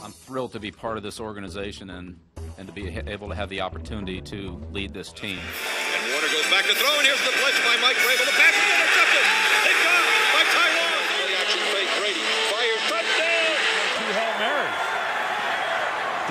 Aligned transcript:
I'm 0.00 0.12
thrilled 0.12 0.52
to 0.52 0.60
be 0.60 0.70
part 0.72 0.96
of 0.96 1.02
this 1.02 1.20
organization 1.20 1.90
and, 1.90 2.16
and 2.56 2.64
to 2.66 2.72
be 2.72 2.88
able 2.88 3.28
to 3.28 3.34
have 3.36 3.52
the 3.52 3.60
opportunity 3.60 4.20
to 4.32 4.56
lead 4.72 4.94
this 4.96 5.12
team. 5.12 5.36
And 5.36 6.02
Warner 6.08 6.32
goes 6.32 6.48
back 6.48 6.64
to 6.64 6.72
throw, 6.72 6.92
and 6.96 7.04
here's 7.04 7.20
the 7.28 7.34
blitz 7.36 7.60
by 7.60 7.76
Mike 7.84 8.00
Vrabel. 8.00 8.24
The 8.24 8.38
pass 8.40 8.56
is 8.56 8.68
intercepted. 8.72 9.24
It's 9.68 9.82
gone 9.84 10.04
by 10.32 10.42
Tyrone. 10.48 11.04
Play 11.12 11.32
action 11.36 11.62
fake. 11.76 11.90
Brady 12.00 12.24
fires 12.48 12.82
touchdown. 12.88 13.52
Two 14.00 14.10
Hail 14.16 14.34
Marys. 14.40 14.80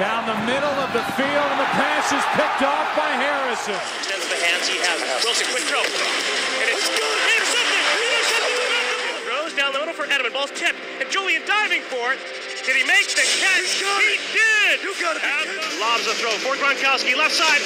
Down 0.02 0.22
the 0.26 0.40
middle 0.50 0.78
of 0.82 0.90
the 0.98 1.06
field, 1.14 1.48
and 1.54 1.62
the 1.62 1.72
pass 1.78 2.10
is 2.10 2.26
picked 2.34 2.66
off 2.66 2.90
by 2.98 3.14
Harrison. 3.14 3.78
Extends 3.78 4.26
the 4.26 4.42
hands 4.42 4.66
he 4.66 4.82
has. 4.82 4.98
Wilson, 5.22 5.46
quick 5.54 5.70
throw. 5.70 5.86
And 5.86 6.66
it's 6.66 6.90
intercepted. 6.90 7.82
Intercepted. 8.10 8.58
Throws 9.30 9.54
down 9.54 9.70
the 9.78 9.86
middle 9.86 9.94
for 9.94 10.10
Edelman. 10.10 10.34
Ball's 10.34 10.52
tipped. 10.58 10.82
And 10.98 11.06
Julian 11.14 11.46
diving 11.46 11.86
for 11.86 12.18
it. 12.18 12.20
Did 12.62 12.78
he 12.78 12.86
make 12.86 13.10
the 13.10 13.26
catch? 13.42 13.82
He 13.82 14.22
did. 14.38 14.86
You 14.86 14.94
got 15.02 15.18
it. 15.18 15.24
Lobs 15.82 16.06
the 16.06 16.14
throw 16.14 16.30
for 16.46 16.54
Gronkowski. 16.62 17.18
Left 17.18 17.34
side. 17.34 17.58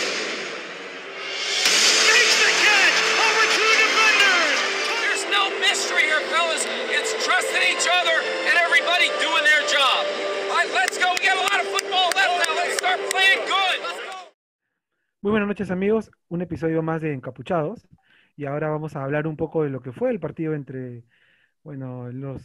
Makes 2.08 2.36
the 2.40 2.52
catch. 2.63 2.98
Over 3.20 3.44
two 3.59 3.72
defenders. 3.76 4.58
There's 5.03 5.26
no 5.36 5.52
mystery 5.59 6.08
here, 6.08 6.23
fellas. 6.31 6.63
It's 6.95 7.12
trusting 7.27 7.63
each 7.67 7.84
other 7.91 8.16
and 8.48 8.55
everybody 8.55 9.12
doing 9.20 9.44
their 9.44 9.67
job. 9.67 10.08
All 10.48 10.63
right, 10.63 10.72
let's 10.72 10.98
go. 10.98 11.12
We 11.12 11.27
got 11.27 11.44
a 11.44 11.48
lot 11.52 11.59
of 11.59 11.67
football 11.75 12.08
left 12.16 12.48
now. 12.48 12.55
Let's 12.55 12.77
start 12.80 13.00
playing 13.12 13.44
good. 13.52 13.77
Let's 13.84 14.00
go. 14.00 14.31
Muy 15.22 15.31
buenas 15.31 15.48
noches 15.50 15.72
amigos, 15.72 16.09
un 16.30 16.41
episodio 16.41 16.81
más 16.81 17.02
de 17.02 17.12
Encapuchados 17.12 17.86
y 18.38 18.45
ahora 18.45 18.70
vamos 18.70 18.95
a 18.95 19.03
hablar 19.03 19.27
un 19.27 19.36
poco 19.36 19.64
de 19.64 19.72
lo 19.72 19.81
que 19.81 19.91
fue 19.91 20.12
el 20.12 20.22
partido 20.22 20.53
entre, 20.53 21.03
bueno, 21.64 22.12
los, 22.12 22.44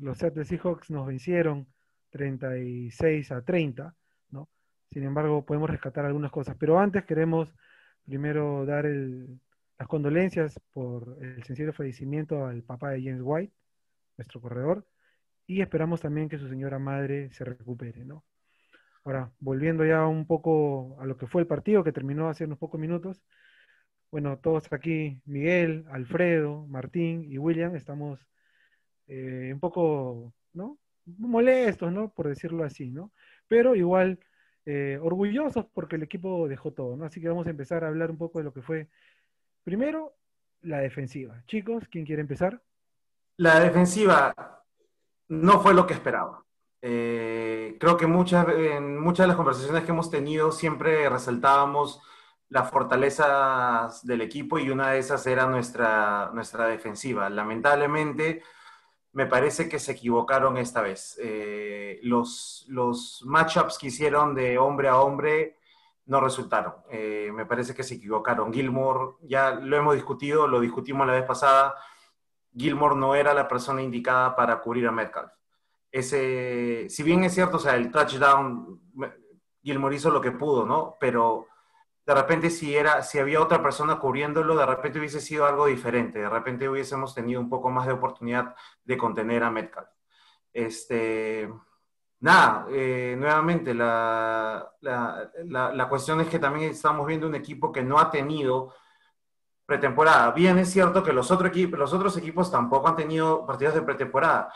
los 0.00 0.18
Seattle 0.18 0.44
Seahawks 0.44 0.90
nos 0.90 1.06
vencieron 1.06 1.66
36 2.10 3.32
a 3.32 3.42
30, 3.42 3.94
¿no? 4.30 4.48
Sin 4.90 5.04
embargo, 5.04 5.44
podemos 5.44 5.70
rescatar 5.70 6.04
algunas 6.04 6.30
cosas, 6.30 6.56
pero 6.58 6.78
antes 6.78 7.04
queremos 7.04 7.54
primero 8.04 8.66
dar 8.66 8.84
las 8.86 9.88
condolencias 9.88 10.60
por 10.72 11.16
el 11.20 11.42
sencillo 11.44 11.72
fallecimiento 11.72 12.46
al 12.46 12.62
papá 12.62 12.90
de 12.90 13.02
James 13.02 13.22
White, 13.22 13.52
nuestro 14.16 14.40
corredor, 14.40 14.86
y 15.46 15.60
esperamos 15.60 16.00
también 16.00 16.28
que 16.28 16.38
su 16.38 16.48
señora 16.48 16.78
madre 16.78 17.30
se 17.32 17.44
recupere, 17.44 18.04
¿no? 18.04 18.24
Ahora, 19.04 19.32
volviendo 19.40 19.84
ya 19.84 20.06
un 20.06 20.26
poco 20.26 20.96
a 21.00 21.06
lo 21.06 21.16
que 21.16 21.26
fue 21.26 21.42
el 21.42 21.48
partido, 21.48 21.82
que 21.82 21.92
terminó 21.92 22.28
hace 22.28 22.44
unos 22.44 22.58
pocos 22.58 22.80
minutos. 22.80 23.24
Bueno, 24.12 24.38
todos 24.38 24.72
aquí, 24.72 25.20
Miguel, 25.24 25.84
Alfredo, 25.90 26.66
Martín 26.68 27.24
y 27.28 27.38
William, 27.38 27.74
estamos 27.74 28.28
eh, 29.06 29.50
un 29.52 29.60
poco, 29.60 30.34
¿no? 30.52 30.78
Molestos, 31.04 31.92
¿no? 31.92 32.12
Por 32.12 32.28
decirlo 32.28 32.64
así, 32.64 32.90
¿no? 32.90 33.12
Pero 33.48 33.74
igual 33.74 34.18
eh, 34.64 34.98
orgullosos 35.02 35.66
porque 35.72 35.96
el 35.96 36.04
equipo 36.04 36.46
dejó 36.48 36.72
todo. 36.72 37.02
Así 37.04 37.20
que 37.20 37.28
vamos 37.28 37.46
a 37.46 37.50
empezar 37.50 37.84
a 37.84 37.88
hablar 37.88 38.10
un 38.10 38.18
poco 38.18 38.38
de 38.38 38.44
lo 38.44 38.52
que 38.52 38.62
fue, 38.62 38.88
primero, 39.64 40.14
la 40.62 40.78
defensiva. 40.78 41.42
Chicos, 41.46 41.84
¿quién 41.90 42.06
quiere 42.06 42.22
empezar? 42.22 42.62
La 43.36 43.58
defensiva 43.60 44.34
no 45.28 45.60
fue 45.60 45.74
lo 45.74 45.86
que 45.86 45.94
esperaba. 45.94 46.44
Eh, 46.80 47.76
creo 47.80 47.96
que 47.96 48.06
muchas, 48.06 48.46
en 48.48 48.98
muchas 49.00 49.24
de 49.24 49.28
las 49.28 49.36
conversaciones 49.36 49.84
que 49.84 49.92
hemos 49.92 50.10
tenido 50.10 50.50
siempre 50.52 51.08
resaltábamos 51.08 52.00
las 52.48 52.70
fortalezas 52.70 54.04
del 54.04 54.20
equipo 54.20 54.58
y 54.58 54.68
una 54.68 54.90
de 54.90 54.98
esas 54.98 55.26
era 55.26 55.46
nuestra, 55.46 56.30
nuestra 56.34 56.66
defensiva. 56.66 57.30
Lamentablemente, 57.30 58.42
me 59.12 59.26
parece 59.26 59.68
que 59.68 59.78
se 59.78 59.92
equivocaron 59.92 60.56
esta 60.56 60.80
vez. 60.80 61.18
Eh, 61.22 62.00
los, 62.02 62.64
los 62.68 63.22
matchups 63.26 63.78
que 63.78 63.88
hicieron 63.88 64.34
de 64.34 64.58
hombre 64.58 64.88
a 64.88 64.98
hombre 64.98 65.58
no 66.06 66.20
resultaron. 66.20 66.74
Eh, 66.90 67.30
me 67.32 67.46
parece 67.46 67.74
que 67.74 67.82
se 67.82 67.94
equivocaron. 67.94 68.52
Gilmore, 68.52 69.16
ya 69.22 69.52
lo 69.52 69.76
hemos 69.76 69.94
discutido, 69.94 70.48
lo 70.48 70.60
discutimos 70.60 71.06
la 71.06 71.14
vez 71.14 71.24
pasada. 71.24 71.74
Gilmore 72.56 72.96
no 72.96 73.14
era 73.14 73.34
la 73.34 73.48
persona 73.48 73.82
indicada 73.82 74.34
para 74.34 74.60
cubrir 74.60 74.86
a 74.86 74.92
Metcalf. 74.92 75.32
Ese, 75.90 76.86
si 76.88 77.02
bien 77.02 77.22
es 77.24 77.34
cierto, 77.34 77.58
o 77.58 77.60
sea, 77.60 77.76
el 77.76 77.90
touchdown, 77.90 78.80
Gilmore 79.62 79.96
hizo 79.96 80.10
lo 80.10 80.22
que 80.22 80.32
pudo, 80.32 80.64
¿no? 80.64 80.96
Pero 80.98 81.48
de 82.04 82.14
repente 82.14 82.50
si, 82.50 82.76
era, 82.76 83.02
si 83.02 83.18
había 83.18 83.40
otra 83.40 83.62
persona 83.62 83.98
cubriéndolo, 83.98 84.56
de 84.56 84.66
repente 84.66 84.98
hubiese 84.98 85.20
sido 85.20 85.46
algo 85.46 85.66
diferente. 85.66 86.18
De 86.18 86.28
repente 86.28 86.68
hubiésemos 86.68 87.14
tenido 87.14 87.40
un 87.40 87.48
poco 87.48 87.70
más 87.70 87.86
de 87.86 87.92
oportunidad 87.92 88.54
de 88.84 88.96
contener 88.96 89.44
a 89.44 89.50
Metcalf. 89.50 89.88
Este, 90.52 91.48
nada, 92.20 92.66
eh, 92.70 93.16
nuevamente, 93.18 93.72
la, 93.74 94.72
la, 94.80 95.30
la, 95.72 95.88
cuestión 95.88 96.20
es 96.20 96.28
que 96.28 96.38
también 96.38 96.70
estamos 96.70 97.06
viendo 97.06 97.26
un 97.26 97.34
equipo 97.34 97.72
que 97.72 97.82
no 97.82 97.98
ha 97.98 98.10
tenido 98.10 98.74
pretemporada. 99.64 100.32
Bien, 100.32 100.58
es 100.58 100.70
cierto 100.70 101.02
que 101.02 101.12
los, 101.12 101.30
los 101.30 101.92
otros 101.92 102.16
equipos 102.16 102.50
tampoco 102.50 102.88
han 102.88 102.96
tenido 102.96 103.46
partidos 103.46 103.74
de 103.74 103.82
pretemporada, 103.82 104.52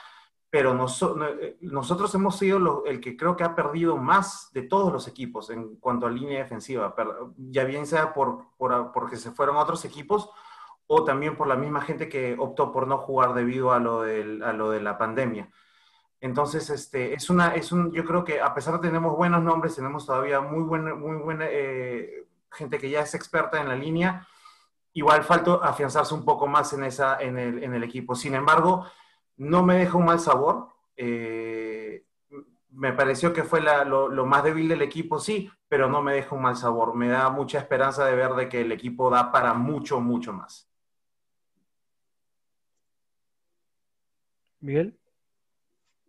pero 0.57 0.71
eh, 0.73 1.59
nosotros 1.61 2.15
hemos 2.15 2.39
sido 2.39 2.87
el 2.87 2.99
que 2.99 3.15
creo 3.15 3.37
que 3.37 3.45
ha 3.45 3.55
perdido 3.55 3.99
más 3.99 4.51
de 4.55 4.63
todos 4.63 4.91
los 4.91 5.07
equipos 5.07 5.51
en 5.51 5.77
cuanto 5.77 6.07
a 6.07 6.11
línea 6.11 6.39
defensiva, 6.39 6.95
ya 7.37 7.65
bien 7.65 7.87
sea 7.87 8.15
por, 8.15 8.47
por- 8.57 8.91
porque 8.91 9.17
se 9.17 9.33
fueron 9.33 9.57
otros 9.59 9.85
equipos 9.85 10.31
o 10.87 11.05
también 11.05 11.37
por 11.37 11.47
la 11.47 11.57
misma 11.57 11.83
gente 11.83 12.09
que 12.09 12.37
optó 12.39 12.73
por 12.73 12.87
no 12.87 12.97
jugar 12.97 13.35
debido 13.35 13.71
a 13.71 13.79
lo, 13.79 14.01
de 14.01 14.81
la 14.81 14.97
pandemia. 14.97 15.51
Entonces, 16.23 16.71
este, 16.71 17.13
es 17.13 17.29
una, 17.29 17.55
es 17.55 17.71
un, 17.71 17.93
yo 17.93 18.07
creo 18.07 18.25
que 18.25 18.41
a 18.41 18.55
pesar 18.55 18.73
de 18.73 18.81
que 18.81 18.87
tenemos 18.87 19.15
buenos 19.15 19.43
nombres, 19.43 19.77
tenemos 19.77 20.07
todavía 20.07 20.41
muy 20.41 20.63
buena, 20.63 20.95
muy 20.95 21.17
buena 21.17 21.45
eh, 21.51 22.27
gente 22.51 22.79
que 22.79 22.89
ya 22.89 23.01
es 23.03 23.15
experta 23.15 23.61
en 23.61 23.69
la 23.69 23.77
línea, 23.77 24.27
igual 24.95 25.23
falta 25.23 25.57
afianzarse 25.57 26.15
un 26.15 26.25
poco 26.25 26.47
más 26.47 26.73
en, 26.73 26.85
esa, 26.85 27.21
en 27.21 27.37
el 27.75 27.83
equipo. 27.83 28.15
Sin 28.15 28.35
embargo, 28.35 28.87
no 29.37 29.63
me 29.63 29.77
deja 29.77 29.97
un 29.99 30.05
mal 30.07 30.21
sabor. 30.21 30.69
Eh, 30.97 32.05
me 32.71 32.93
pareció 32.93 33.33
que 33.33 33.43
fue 33.45 33.61
la- 33.61 33.85
lo, 33.85 34.09
lo 34.09 34.27
más 34.27 34.45
débil 34.45 34.69
del 34.69 34.83
equipo, 34.83 35.19
sí, 35.19 35.51
pero 35.69 35.89
no 35.89 36.03
me 36.03 36.15
deja 36.15 36.35
un 36.35 36.43
mal 36.43 36.57
sabor. 36.57 36.95
Me 36.95 37.09
da 37.09 37.31
mucha 37.31 37.59
esperanza 37.59 38.05
de 38.07 38.15
ver 38.17 38.33
de 38.35 38.49
que 38.49 38.61
el 38.61 38.73
equipo 38.73 39.11
da 39.11 39.33
para 39.33 39.55
mucho, 39.55 40.01
mucho 40.01 40.33
más. 40.33 40.69
Miguel. 44.61 44.99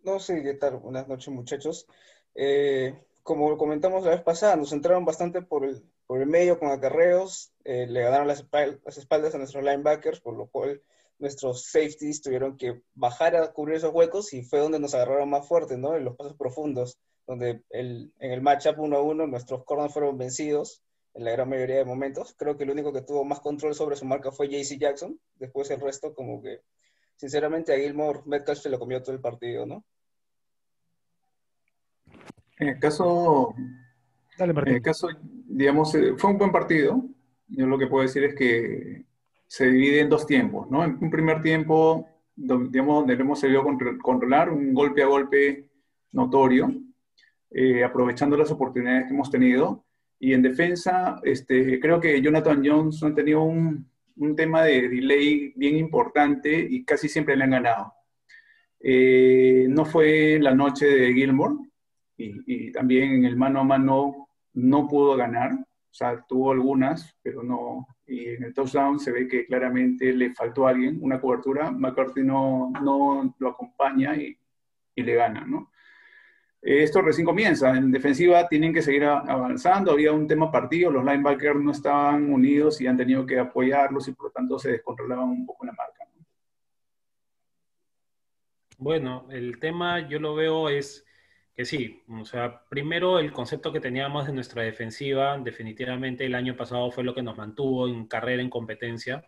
No 0.02 0.18
sé 0.20 0.42
qué 0.42 0.54
tal. 0.54 0.76
Buenas 0.78 1.06
noches, 1.08 1.28
muchachos. 1.32 1.86
Eh, 2.34 2.98
como 3.22 3.56
comentamos 3.58 4.04
la 4.04 4.10
vez 4.10 4.22
pasada, 4.22 4.56
nos 4.56 4.70
centraron 4.70 5.04
bastante 5.04 5.42
por 5.42 5.64
el, 5.64 5.82
por 6.06 6.20
el 6.20 6.26
medio 6.26 6.58
con 6.58 6.70
acarreos, 6.70 7.52
eh, 7.64 7.86
le 7.86 8.02
ganaron 8.02 8.26
las, 8.26 8.42
espal- 8.48 8.80
las 8.84 8.96
espaldas 8.96 9.34
a 9.34 9.38
nuestros 9.38 9.62
linebackers, 9.64 10.20
por 10.20 10.34
lo 10.36 10.46
cual 10.46 10.82
nuestros 11.18 11.64
safeties 11.66 12.22
tuvieron 12.22 12.56
que 12.56 12.82
bajar 12.94 13.36
a 13.36 13.52
cubrir 13.52 13.76
esos 13.76 13.92
huecos 13.92 14.32
y 14.32 14.42
fue 14.42 14.60
donde 14.60 14.78
nos 14.78 14.94
agarraron 14.94 15.30
más 15.30 15.46
fuerte, 15.46 15.76
¿no? 15.76 15.96
En 15.96 16.04
los 16.04 16.16
pasos 16.16 16.36
profundos, 16.36 16.98
donde 17.26 17.62
el, 17.70 18.12
en 18.18 18.32
el 18.32 18.40
matchup 18.40 18.78
uno 18.78 18.96
a 18.96 19.02
uno 19.02 19.26
nuestros 19.26 19.64
corners 19.64 19.92
fueron 19.92 20.16
vencidos 20.16 20.82
en 21.14 21.24
la 21.24 21.32
gran 21.32 21.48
mayoría 21.48 21.76
de 21.76 21.84
momentos. 21.84 22.34
Creo 22.38 22.56
que 22.56 22.64
el 22.64 22.70
único 22.70 22.92
que 22.92 23.02
tuvo 23.02 23.24
más 23.24 23.40
control 23.40 23.74
sobre 23.74 23.96
su 23.96 24.04
marca 24.04 24.30
fue 24.30 24.48
JC 24.48 24.78
Jackson. 24.78 25.18
Después 25.34 25.70
el 25.70 25.80
resto 25.80 26.14
como 26.14 26.40
que, 26.40 26.60
sinceramente, 27.16 27.72
a 27.72 27.78
Gilmore 27.78 28.20
Metcalf 28.24 28.60
se 28.60 28.70
lo 28.70 28.78
comió 28.78 29.02
todo 29.02 29.14
el 29.14 29.20
partido, 29.20 29.66
¿no? 29.66 29.84
En 32.58 32.68
el 32.68 32.78
caso, 32.78 33.54
Dale, 34.36 34.52
en 34.52 34.68
el 34.68 34.82
caso, 34.82 35.08
digamos, 35.22 35.94
eh, 35.94 36.14
fue 36.16 36.30
un 36.30 36.38
buen 36.38 36.52
partido. 36.52 37.02
Yo 37.48 37.66
lo 37.66 37.78
que 37.78 37.86
puedo 37.86 38.02
decir 38.02 38.24
es 38.24 38.34
que 38.34 39.04
se 39.48 39.70
divide 39.70 40.00
en 40.00 40.10
dos 40.10 40.26
tiempos, 40.26 40.70
¿no? 40.70 40.84
En 40.84 40.98
un 41.00 41.10
primer 41.10 41.42
tiempo, 41.42 42.06
digamos, 42.36 42.98
donde 42.98 43.16
lo 43.16 43.22
hemos 43.22 43.40
sabido 43.40 43.64
contro- 43.64 43.98
controlar, 43.98 44.50
un 44.50 44.72
golpe 44.74 45.02
a 45.02 45.06
golpe 45.06 45.66
notorio, 46.12 46.70
eh, 47.50 47.82
aprovechando 47.82 48.36
las 48.36 48.50
oportunidades 48.50 49.06
que 49.06 49.14
hemos 49.14 49.30
tenido. 49.30 49.84
Y 50.20 50.34
en 50.34 50.42
defensa, 50.42 51.18
este, 51.24 51.80
creo 51.80 51.98
que 51.98 52.20
Jonathan 52.20 52.62
Jones 52.64 53.02
ha 53.02 53.14
tenido 53.14 53.42
un, 53.42 53.88
un 54.16 54.36
tema 54.36 54.62
de 54.64 54.88
delay 54.88 55.52
bien 55.56 55.76
importante 55.76 56.66
y 56.68 56.84
casi 56.84 57.08
siempre 57.08 57.36
le 57.36 57.44
han 57.44 57.50
ganado. 57.50 57.94
Eh, 58.80 59.66
no 59.68 59.84
fue 59.84 60.38
la 60.40 60.54
noche 60.54 60.86
de 60.86 61.14
Gilmore, 61.14 61.54
y, 62.16 62.68
y 62.68 62.72
también 62.72 63.12
en 63.12 63.24
el 63.24 63.36
mano 63.36 63.60
a 63.60 63.64
mano 63.64 64.28
no 64.54 64.86
pudo 64.88 65.16
ganar, 65.16 65.52
sea, 65.98 66.24
tuvo 66.28 66.52
algunas, 66.52 67.16
pero 67.22 67.42
no, 67.42 67.86
y 68.06 68.28
en 68.28 68.44
el 68.44 68.54
touchdown 68.54 69.00
se 69.00 69.10
ve 69.10 69.26
que 69.26 69.46
claramente 69.46 70.12
le 70.12 70.32
faltó 70.32 70.66
a 70.66 70.70
alguien, 70.70 70.98
una 71.02 71.20
cobertura, 71.20 71.72
McCarthy 71.72 72.22
no, 72.22 72.70
no 72.80 73.34
lo 73.38 73.48
acompaña 73.48 74.16
y, 74.16 74.38
y 74.94 75.02
le 75.02 75.14
gana, 75.14 75.44
¿no? 75.44 75.72
Eh, 76.62 76.82
Esto 76.82 77.02
recién 77.02 77.24
comienza, 77.24 77.76
en 77.76 77.90
defensiva 77.90 78.48
tienen 78.48 78.72
que 78.72 78.82
seguir 78.82 79.04
avanzando, 79.04 79.92
había 79.92 80.12
un 80.12 80.26
tema 80.26 80.50
partido, 80.50 80.90
los 80.90 81.04
linebackers 81.04 81.60
no 81.60 81.72
estaban 81.72 82.32
unidos 82.32 82.80
y 82.80 82.86
han 82.86 82.96
tenido 82.96 83.26
que 83.26 83.38
apoyarlos 83.38 84.06
y 84.08 84.12
por 84.12 84.26
lo 84.26 84.30
tanto 84.30 84.58
se 84.58 84.70
descontrolaban 84.72 85.28
un 85.28 85.46
poco 85.46 85.66
la 85.66 85.72
marca. 85.72 86.04
¿no? 86.14 86.24
Bueno, 88.78 89.26
el 89.30 89.58
tema 89.58 90.08
yo 90.08 90.20
lo 90.20 90.34
veo 90.34 90.68
es 90.68 91.04
que 91.58 91.64
sí, 91.64 92.04
o 92.08 92.24
sea, 92.24 92.62
primero 92.68 93.18
el 93.18 93.32
concepto 93.32 93.72
que 93.72 93.80
teníamos 93.80 94.28
de 94.28 94.32
nuestra 94.32 94.62
defensiva, 94.62 95.36
definitivamente 95.38 96.24
el 96.24 96.36
año 96.36 96.56
pasado 96.56 96.88
fue 96.92 97.02
lo 97.02 97.16
que 97.16 97.22
nos 97.24 97.36
mantuvo 97.36 97.88
en 97.88 98.06
carrera, 98.06 98.40
en 98.40 98.48
competencia, 98.48 99.24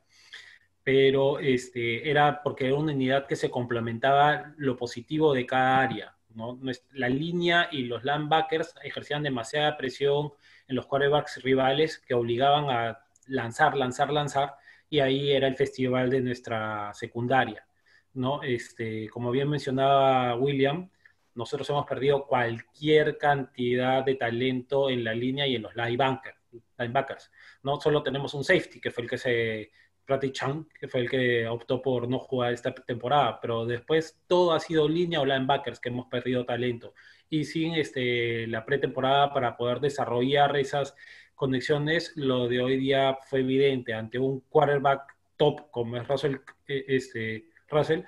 pero 0.85 1.41
este, 1.41 2.09
era 2.09 2.41
porque 2.45 2.69
era 2.69 2.77
una 2.77 2.93
unidad 2.93 3.27
que 3.27 3.35
se 3.35 3.51
complementaba 3.51 4.55
lo 4.59 4.77
positivo 4.77 5.35
de 5.35 5.45
cada 5.45 5.81
área. 5.81 6.15
¿no? 6.37 6.57
La 6.93 7.09
línea 7.09 7.69
y 7.73 7.87
los 7.87 8.05
linebackers 8.05 8.77
ejercían 8.85 9.25
demasiada 9.25 9.77
presión 9.77 10.33
en 10.69 10.77
los 10.77 10.87
quarterbacks 10.87 11.43
rivales 11.43 11.99
que 11.99 12.15
obligaban 12.15 12.71
a 12.71 13.01
lanzar, 13.27 13.77
lanzar, 13.77 14.13
lanzar, 14.13 14.55
y 14.89 15.01
ahí 15.01 15.33
era 15.33 15.49
el 15.49 15.57
festival 15.57 16.11
de 16.11 16.21
nuestra 16.21 16.95
secundaria. 16.95 17.67
¿no? 18.15 18.41
Este, 18.45 19.09
como 19.09 19.33
bien 19.33 19.51
mencionaba 19.51 20.37
William, 20.37 20.89
nosotros 21.35 21.69
hemos 21.71 21.87
perdido 21.87 22.27
cualquier 22.27 23.17
cantidad 23.19 24.05
de 24.05 24.15
talento 24.15 24.91
en 24.91 25.05
la 25.05 25.15
línea 25.15 25.47
y 25.47 25.57
en 25.57 25.63
los 25.63 25.75
linebackers. 25.75 26.37
linebackers. 26.79 27.31
No 27.63 27.81
solo 27.81 28.03
tenemos 28.03 28.35
un 28.35 28.45
safety, 28.45 28.81
que 28.81 28.91
fue 28.91 29.05
el 29.05 29.11
que 29.11 29.19
se, 29.19 29.71
Prati 30.05 30.33
Chang, 30.33 30.67
que 30.79 30.89
fue 30.89 31.03
el 31.03 31.11
que 31.11 31.47
optó 31.47 31.81
por 31.81 32.09
no 32.09 32.19
jugar 32.19 32.53
esta 32.53 32.75
temporada, 32.75 33.39
pero 33.41 33.65
después 33.65 34.21
todo 34.27 34.53
ha 34.53 34.61
sido 34.61 34.89
línea 34.89 35.21
o 35.21 35.25
linebackers 35.25 35.79
que 35.79 35.89
hemos 35.89 36.07
perdido 36.07 36.45
talento. 36.45 36.95
Y 37.29 37.45
sin 37.45 37.75
este, 37.75 38.47
la 38.49 38.65
pretemporada 38.65 39.33
para 39.33 39.57
poder 39.57 39.81
desarrollar 39.81 40.57
esas 40.57 40.95
conexiones, 41.35 42.13
lo 42.17 42.49
de 42.49 42.61
hoy 42.61 42.77
día 42.77 43.17
fue 43.29 43.41
evidente 43.41 43.95
ante 43.95 44.19
un 44.19 44.41
quarterback 44.49 45.17
top 45.37 45.71
como 45.71 45.97
es 45.97 46.07
Russell, 46.07 46.37
eh, 46.67 46.85
este, 46.89 47.47
Russell 47.69 48.03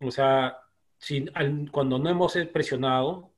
o 0.00 0.10
sea, 0.10 0.58
cuando 1.70 1.98
no 1.98 2.10
hemos 2.10 2.36
presionado, 2.52 3.32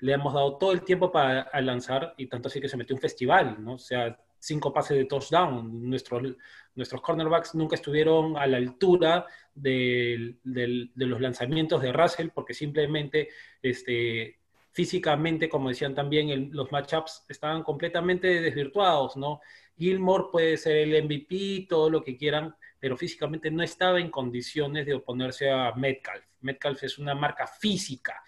le 0.00 0.12
hemos 0.12 0.32
dado 0.32 0.56
todo 0.56 0.72
el 0.72 0.82
tiempo 0.82 1.12
para 1.12 1.48
lanzar 1.60 2.14
y 2.16 2.26
tanto 2.26 2.48
así 2.48 2.60
que 2.60 2.68
se 2.68 2.76
metió 2.76 2.96
un 2.96 3.02
festival, 3.02 3.62
¿no? 3.62 3.74
O 3.74 3.78
sea, 3.78 4.18
cinco 4.38 4.72
pases 4.72 4.96
de 4.96 5.04
touchdown. 5.04 5.88
Nuestros, 5.88 6.34
nuestros 6.74 7.00
cornerbacks 7.00 7.54
nunca 7.54 7.76
estuvieron 7.76 8.36
a 8.36 8.46
la 8.46 8.56
altura 8.56 9.26
de, 9.54 10.36
los 10.44 11.20
lanzamientos 11.20 11.82
de 11.82 11.92
Russell 11.92 12.30
porque 12.34 12.54
simplemente 12.54 13.28
este, 13.62 14.38
físicamente, 14.72 15.48
como 15.48 15.68
decían 15.68 15.94
también, 15.94 16.50
los 16.52 16.72
matchups 16.72 17.26
estaban 17.28 17.62
completamente 17.62 18.40
desvirtuados, 18.40 19.16
¿no? 19.16 19.40
Gilmore 19.78 20.24
puede 20.32 20.56
ser 20.56 20.76
el 20.76 21.04
MVP, 21.04 21.66
todo 21.68 21.90
lo 21.90 22.02
que 22.02 22.16
quieran, 22.16 22.54
pero 22.80 22.96
físicamente 22.96 23.50
no 23.50 23.62
estaba 23.62 24.00
en 24.00 24.10
condiciones 24.10 24.86
de 24.86 24.94
oponerse 24.94 25.50
a 25.50 25.72
Metcalf. 25.72 26.24
Metcalf 26.40 26.82
es 26.82 26.98
una 26.98 27.14
marca 27.14 27.46
física, 27.46 28.22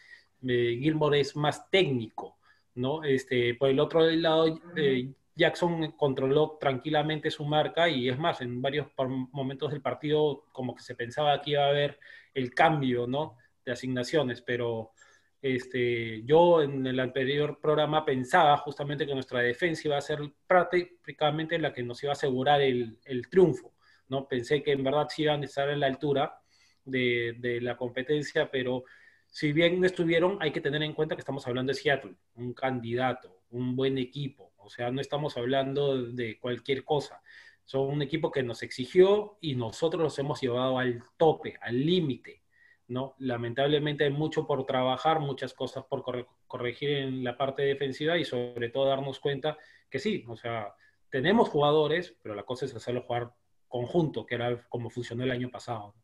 eh, 0.46 0.78
Gilmore 0.80 1.20
es 1.20 1.34
más 1.34 1.70
técnico, 1.70 2.36
¿no? 2.74 3.02
Este, 3.02 3.54
por 3.54 3.70
el 3.70 3.80
otro 3.80 4.08
lado, 4.10 4.60
eh, 4.76 5.12
Jackson 5.34 5.92
controló 5.92 6.58
tranquilamente 6.60 7.30
su 7.30 7.44
marca 7.44 7.88
y 7.88 8.08
es 8.08 8.18
más, 8.18 8.40
en 8.42 8.60
varios 8.60 8.88
momentos 9.32 9.70
del 9.72 9.80
partido 9.80 10.44
como 10.52 10.74
que 10.74 10.82
se 10.82 10.94
pensaba 10.94 11.40
que 11.40 11.52
iba 11.52 11.64
a 11.64 11.68
haber 11.68 11.98
el 12.34 12.52
cambio, 12.54 13.06
¿no? 13.06 13.38
De 13.64 13.72
asignaciones, 13.72 14.42
pero 14.42 14.92
este, 15.40 16.22
yo 16.24 16.62
en 16.62 16.86
el 16.86 17.00
anterior 17.00 17.58
programa 17.60 18.04
pensaba 18.04 18.56
justamente 18.58 19.06
que 19.06 19.14
nuestra 19.14 19.40
defensa 19.40 19.88
iba 19.88 19.96
a 19.96 20.02
ser 20.02 20.20
prácticamente 20.46 21.58
la 21.58 21.72
que 21.72 21.82
nos 21.82 22.02
iba 22.02 22.12
a 22.12 22.14
asegurar 22.14 22.60
el, 22.60 22.98
el 23.04 23.28
triunfo, 23.28 23.72
¿no? 24.12 24.28
Pensé 24.28 24.62
que 24.62 24.72
en 24.72 24.84
verdad 24.84 25.08
sí 25.08 25.22
iban 25.22 25.40
a 25.40 25.46
estar 25.46 25.70
a 25.70 25.74
la 25.74 25.86
altura 25.86 26.38
de, 26.84 27.58
la 27.62 27.78
competencia, 27.78 28.50
pero 28.50 28.84
si 29.26 29.52
bien 29.52 29.82
estuvieron, 29.86 30.36
hay 30.40 30.52
que 30.52 30.60
tener 30.60 30.82
en 30.82 30.92
cuenta 30.92 31.16
que 31.16 31.20
estamos 31.20 31.46
hablando 31.46 31.72
de 31.72 31.78
Seattle, 31.78 32.16
un 32.34 32.52
candidato, 32.52 33.40
un 33.50 33.74
buen 33.74 33.96
equipo, 33.96 34.52
o 34.58 34.68
sea, 34.68 34.90
no 34.90 35.00
estamos 35.00 35.38
hablando 35.38 36.02
de 36.12 36.38
cualquier 36.38 36.84
cosa. 36.84 37.22
Son 37.64 37.88
un 37.88 38.02
equipo 38.02 38.30
que 38.30 38.42
nos 38.42 38.62
exigió 38.62 39.38
y 39.40 39.54
nosotros 39.54 40.02
los 40.02 40.18
hemos 40.18 40.42
llevado 40.42 40.78
al 40.78 41.02
tope, 41.16 41.56
al 41.62 41.86
límite, 41.86 42.42
¿no? 42.88 43.14
Lamentablemente 43.18 44.04
hay 44.04 44.10
mucho 44.10 44.46
por 44.46 44.66
trabajar, 44.66 45.20
muchas 45.20 45.54
cosas 45.54 45.84
por 45.84 46.04
corregir 46.46 46.90
en 46.90 47.24
la 47.24 47.38
parte 47.38 47.62
defensiva 47.62 48.18
y 48.18 48.26
sobre 48.26 48.68
todo 48.68 48.88
darnos 48.88 49.20
cuenta 49.20 49.56
que 49.88 49.98
sí, 49.98 50.22
o 50.28 50.36
sea, 50.36 50.74
tenemos 51.08 51.48
jugadores, 51.48 52.14
pero 52.22 52.34
la 52.34 52.42
cosa 52.42 52.66
es 52.66 52.74
hacerlo 52.74 53.02
jugar 53.02 53.32
conjunto, 53.72 54.26
que 54.26 54.34
era 54.34 54.62
como 54.68 54.90
funcionó 54.90 55.24
el 55.24 55.30
año 55.30 55.50
pasado. 55.50 55.94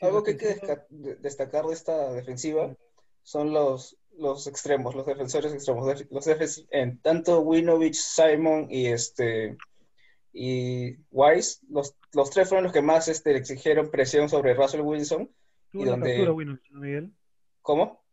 Algo 0.00 0.22
que 0.22 0.32
hay 0.32 0.36
que 0.36 0.60
destacar 0.90 1.64
de 1.64 1.72
esta 1.72 2.12
defensiva 2.12 2.76
son 3.22 3.52
los, 3.52 3.96
los 4.16 4.46
extremos, 4.46 4.94
los 4.94 5.06
defensores 5.06 5.54
extremos. 5.54 6.06
Los 6.10 6.28
en 6.70 7.00
tanto 7.00 7.40
Winovich, 7.40 7.96
Simon 7.96 8.68
y 8.70 8.86
este 8.86 9.56
y 10.30 10.96
Wise, 11.10 11.60
los, 11.70 11.96
los 12.12 12.30
tres 12.30 12.48
fueron 12.48 12.64
los 12.64 12.74
que 12.74 12.82
más 12.82 13.08
este, 13.08 13.34
exigieron 13.34 13.90
presión 13.90 14.28
sobre 14.28 14.52
Russell 14.52 14.82
Wilson. 14.82 15.30
Tuvo 15.72 15.82
una 15.82 15.98
captura 15.98 16.32
Winovich, 16.32 16.70
¿no, 16.70 16.80
Miguel? 16.80 17.12
¿Cómo? 17.62 18.04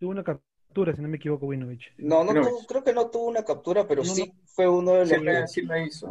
Tuvo 0.00 0.10
una 0.10 0.24
captura, 0.24 0.94
si 0.94 1.00
no 1.00 1.08
me 1.08 1.18
equivoco, 1.18 1.46
Winovich. 1.46 1.94
No, 1.98 2.24
no 2.24 2.32
creo 2.66 2.82
que 2.82 2.92
no 2.92 3.10
tuvo 3.10 3.28
una 3.28 3.44
captura, 3.44 3.86
pero 3.86 4.04
sí 4.04 4.34
fue 4.44 4.68
uno 4.68 4.92
de 4.94 5.06
los 5.06 5.22
que... 5.22 5.48
Sí 5.48 5.62
la 5.62 5.84
hizo 5.84 6.08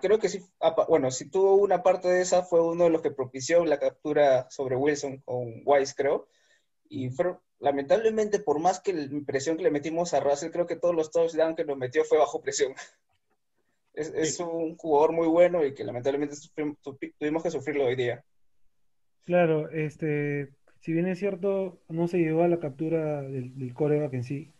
creo 0.00 0.18
que 0.18 0.28
sí, 0.28 0.40
bueno, 0.88 1.10
si 1.10 1.28
tuvo 1.28 1.54
una 1.54 1.82
parte 1.82 2.08
de 2.08 2.22
esa, 2.22 2.42
fue 2.42 2.60
uno 2.60 2.84
de 2.84 2.90
los 2.90 3.02
que 3.02 3.10
propició 3.10 3.64
la 3.64 3.78
captura 3.78 4.48
sobre 4.50 4.76
Wilson 4.76 5.18
con 5.18 5.62
Wise, 5.64 5.94
creo. 5.96 6.28
Y 6.88 7.10
lamentablemente, 7.58 8.38
por 8.38 8.60
más 8.60 8.80
que 8.80 8.92
la 8.92 9.08
presión 9.26 9.56
que 9.56 9.64
le 9.64 9.70
metimos 9.70 10.14
a 10.14 10.20
Russell, 10.20 10.50
creo 10.50 10.66
que 10.66 10.76
todos 10.76 10.94
los 10.94 11.10
touchdowns 11.10 11.56
que 11.56 11.64
nos 11.64 11.76
metió 11.76 12.04
fue 12.04 12.18
bajo 12.18 12.40
presión. 12.40 12.74
Es, 13.96 14.40
un 14.40 14.76
jugador 14.76 15.12
muy 15.12 15.28
bueno 15.28 15.64
y 15.64 15.72
que 15.72 15.84
lamentablemente 15.84 16.34
tuvimos 17.16 17.44
que 17.44 17.50
sufrirlo 17.52 17.84
hoy 17.84 17.94
día. 17.94 18.24
Claro, 19.24 19.70
este, 19.70 20.48
si 20.80 20.92
bien 20.92 21.06
es 21.06 21.20
cierto, 21.20 21.78
no 21.88 22.08
se 22.08 22.18
llegó 22.18 22.42
a 22.42 22.48
la 22.48 22.58
captura 22.58 23.22
del, 23.22 23.56
del 23.56 23.72
coreback 23.72 24.14
en 24.14 24.24
sí, 24.24 24.52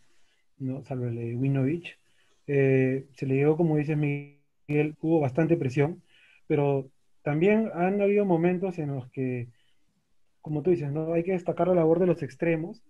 ¿no? 0.58 0.84
salvo 0.84 1.06
el 1.06 1.16
de 1.16 1.34
Winovich, 1.34 1.98
eh, 2.46 3.06
se 3.14 3.26
le 3.26 3.34
llegó, 3.34 3.56
como 3.56 3.76
dices 3.76 3.96
Miguel, 3.96 4.38
hubo 5.00 5.20
bastante 5.20 5.56
presión, 5.56 6.02
pero 6.46 6.90
también 7.22 7.70
han 7.74 8.00
habido 8.00 8.24
momentos 8.24 8.78
en 8.78 8.94
los 8.94 9.08
que, 9.10 9.48
como 10.42 10.62
tú 10.62 10.70
dices, 10.70 10.92
¿no? 10.92 11.12
hay 11.14 11.22
que 11.22 11.32
destacar 11.32 11.68
la 11.68 11.74
labor 11.74 11.98
de 11.98 12.06
los 12.06 12.22
extremos, 12.22 12.82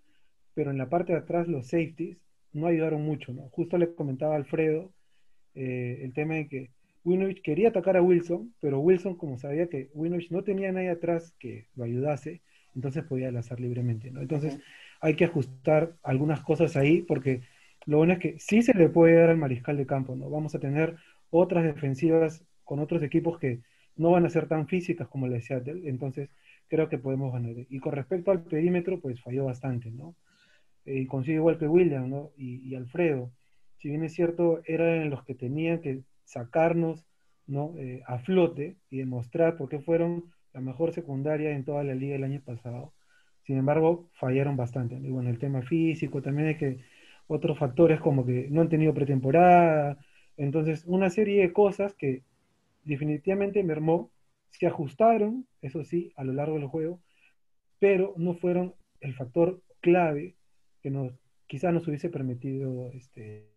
pero 0.55 0.71
en 0.71 0.79
la 0.79 0.88
parte 0.88 1.12
de 1.12 1.19
atrás 1.19 1.49
los 1.49 1.67
safeties 1.67 2.19
no 2.53 2.67
ayudaron 2.67 3.03
mucho. 3.03 3.33
¿no? 3.33 3.49
Justo 3.50 3.78
le 3.78 3.95
comentaba 3.95 4.35
a 4.35 4.37
Alfredo 4.37 4.93
eh, 5.54 6.00
el 6.02 6.12
tema 6.12 6.35
de 6.35 6.49
que 6.49 6.71
Winovich 7.04 7.43
quería 7.43 7.69
atacar 7.69 7.97
a 7.97 8.02
Wilson, 8.02 8.54
pero 8.61 8.81
Wilson, 8.81 9.16
como 9.16 9.38
sabía 9.38 9.69
que 9.69 9.90
Winovich 9.95 10.31
no 10.31 10.43
tenía 10.43 10.73
nadie 10.73 10.90
atrás 10.90 11.35
que 11.38 11.69
lo 11.76 11.85
ayudase, 11.85 12.40
entonces 12.75 13.04
podía 13.04 13.31
lanzar 13.31 13.61
libremente. 13.61 14.11
¿no? 14.11 14.21
Entonces 14.21 14.59
hay 15.00 15.14
que 15.14 15.26
ajustar 15.26 15.97
algunas 16.02 16.40
cosas 16.40 16.76
ahí, 16.76 17.02
porque 17.02 17.43
lo 17.87 17.99
bueno 17.99 18.14
es 18.14 18.19
que 18.19 18.38
sí 18.38 18.62
se 18.62 18.75
le 18.75 18.88
puede 18.88 19.14
dar 19.14 19.31
al 19.31 19.37
mariscal 19.37 19.76
de 19.76 19.87
campo, 19.87 20.16
¿no? 20.16 20.31
Vamos 20.31 20.54
a 20.54 20.59
tener 20.59 20.97
otras 21.35 21.64
defensivas 21.64 22.45
con 22.62 22.79
otros 22.79 23.03
equipos 23.03 23.38
que 23.38 23.61
no 23.97 24.12
van 24.12 24.25
a 24.25 24.31
ser 24.31 24.47
tan 24.47 24.69
físicas 24.69 25.09
como 25.09 25.26
la 25.26 25.35
de 25.35 25.43
Seattle, 25.43 25.88
entonces 25.88 26.31
creo 26.69 26.88
que 26.88 26.99
podemos 26.99 27.33
ganar. 27.33 27.55
Y 27.69 27.81
con 27.81 27.93
respecto 27.93 28.31
al 28.31 28.45
perímetro, 28.45 29.00
pues 29.00 29.21
falló 29.21 29.45
bastante, 29.45 29.91
¿no? 29.91 30.14
Eh, 30.85 31.00
y 31.00 31.07
consigue 31.07 31.37
igual 31.37 31.59
que 31.59 31.67
William, 31.67 32.09
¿no? 32.09 32.31
Y, 32.37 32.75
Alfredo, 32.76 33.33
si 33.79 33.88
bien 33.88 34.05
es 34.05 34.14
cierto, 34.14 34.62
eran 34.64 35.11
los 35.11 35.25
que 35.25 35.35
tenían 35.35 35.81
que 35.81 36.03
sacarnos, 36.25 37.05
¿no? 37.47 37.75
Eh, 37.79 38.03
a 38.07 38.19
flote 38.19 38.76
y 38.91 38.99
demostrar 38.99 39.57
por 39.57 39.69
qué 39.69 39.81
fueron 39.81 40.25
la 40.53 40.61
mejor 40.61 40.93
secundaria 40.93 41.50
en 41.50 41.64
toda 41.64 41.83
la 41.85 41.95
liga 41.95 42.14
el 42.14 42.25
año 42.25 42.41
pasado. 42.45 42.95
Sin 43.43 43.59
embargo, 43.59 44.09
fallaron 44.14 44.57
bastante. 44.57 44.95
Y 44.97 45.11
bueno, 45.11 45.31
el 45.31 45.38
tema 45.38 45.62
físico, 45.62 46.23
también 46.23 46.49
hay 46.49 46.57
que 46.57 46.79
otros 47.26 47.59
factores 47.59 48.00
como 48.00 48.25
que 48.25 48.49
no 48.50 48.61
han 48.61 48.69
tenido 48.69 48.95
pretemporada, 48.95 49.99
entonces, 50.37 50.85
una 50.87 51.11
serie 51.11 51.43
de 51.43 51.53
cosas 51.53 51.95
que 51.95 52.23
definitivamente 52.85 53.62
mermó, 53.62 54.11
se 54.50 54.67
ajustaron, 54.67 55.47
eso 55.62 55.85
sí, 55.85 56.12
a 56.17 56.25
lo 56.25 56.33
largo 56.33 56.57
del 56.57 56.69
juego, 56.69 57.00
pero 57.79 58.14
no 58.17 58.35
fueron 58.35 58.75
el 59.00 59.14
factor 59.14 59.61
clave 59.81 60.37
que 60.83 60.91
nos 60.91 61.12
quizá 61.47 61.73
nos 61.73 61.87
hubiese 61.87 62.09
permitido 62.09 62.91
este, 62.93 63.49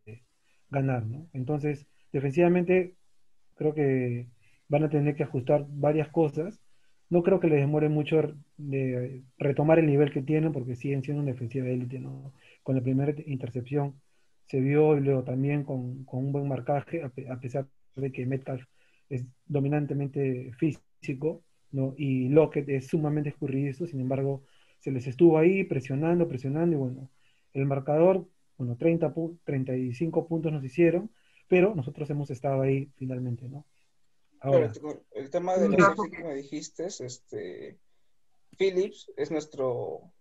ganar, 0.70 1.06
¿no? 1.06 1.28
Entonces, 1.34 1.88
defensivamente, 2.12 2.96
creo 3.56 3.74
que 3.74 4.28
van 4.68 4.84
a 4.84 4.90
tener 4.90 5.16
que 5.16 5.24
ajustar 5.24 5.66
varias 5.70 6.10
cosas. 6.10 6.60
No 7.10 7.24
creo 7.24 7.40
que 7.40 7.48
les 7.48 7.60
demore 7.60 7.90
mucho 7.90 8.36
de 8.58 9.24
retomar 9.38 9.80
el 9.80 9.88
nivel 9.88 10.12
que 10.12 10.22
tienen, 10.22 10.52
porque 10.52 10.76
siguen 10.76 11.04
siendo 11.04 11.24
una 11.24 11.32
defensiva 11.32 11.68
élite, 11.70 12.00
¿no? 12.00 12.34
Con 12.64 12.76
la 12.76 12.82
primera 12.82 13.14
intercepción 13.26 13.96
se 14.48 14.60
vio 14.60 14.96
luego 14.96 15.24
también 15.24 15.64
con, 15.64 16.06
un 16.10 16.32
buen 16.32 16.48
marcaje, 16.48 17.04
a, 17.04 17.40
pesar 17.40 17.68
de 17.96 18.12
que 18.12 18.26
Metcalf 18.26 18.64
es 19.10 19.26
dominantemente 19.46 20.52
físico, 20.58 21.44
¿no? 21.72 21.94
y 21.98 22.30
Lockett 22.30 22.68
es 22.70 22.88
sumamente 22.88 23.30
escurridizo, 23.30 23.86
sin 23.86 24.00
embargo, 24.00 24.44
se 24.80 24.92
les 24.92 25.06
estuvo 25.08 25.38
ahí 25.38 25.64
presionando, 25.64 26.28
presionando, 26.28 26.76
y 26.76 26.80
bueno, 26.80 27.10
el 27.54 27.66
marcador, 27.66 28.28
bueno, 28.58 28.78
30 28.78 29.14
35 29.44 30.28
puntos 30.28 30.52
nos 30.52 30.64
hicieron, 30.64 31.12
pero 31.48 31.76
nosotros 31.76 32.10
hemos 32.10 32.30
estado 32.30 32.62
ahí 32.62 32.92
finalmente, 32.96 33.48
¿no? 33.50 33.66
Ahora, 34.40 34.72
el 35.14 35.30
tema 35.30 35.58
de 35.58 35.70
la 35.70 35.96
que 36.12 36.24
me 36.24 36.36
dijiste, 36.36 36.86
este, 36.86 37.80
Phillips 38.58 39.12
es 39.18 39.32
nuestro 39.32 40.12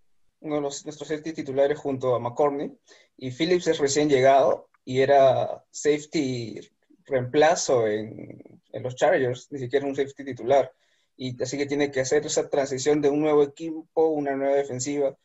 uno 0.46 0.56
de 0.56 0.62
los, 0.62 0.84
nuestros 0.84 1.08
safety 1.08 1.32
titulares 1.32 1.78
junto 1.78 2.14
a 2.14 2.20
McCorney, 2.20 2.72
y 3.16 3.30
Phillips 3.30 3.66
es 3.66 3.78
recién 3.78 4.08
llegado 4.08 4.68
y 4.84 5.00
era 5.00 5.64
safety 5.70 6.60
reemplazo 7.04 7.86
en, 7.86 8.60
en, 8.72 8.82
los 8.82 8.96
Chargers, 8.96 9.50
ni 9.50 9.58
siquiera 9.58 9.86
un 9.86 9.96
safety 9.96 10.24
titular. 10.24 10.72
Y 11.16 11.42
así 11.42 11.56
que 11.56 11.66
tiene 11.66 11.90
que 11.90 12.00
hacer 12.00 12.26
esa 12.26 12.48
transición 12.48 13.00
de 13.00 13.08
un 13.08 13.20
nuevo 13.20 13.42
equipo, 13.42 14.08
una 14.08 14.36
nueva 14.36 14.56
defensiva. 14.56 15.16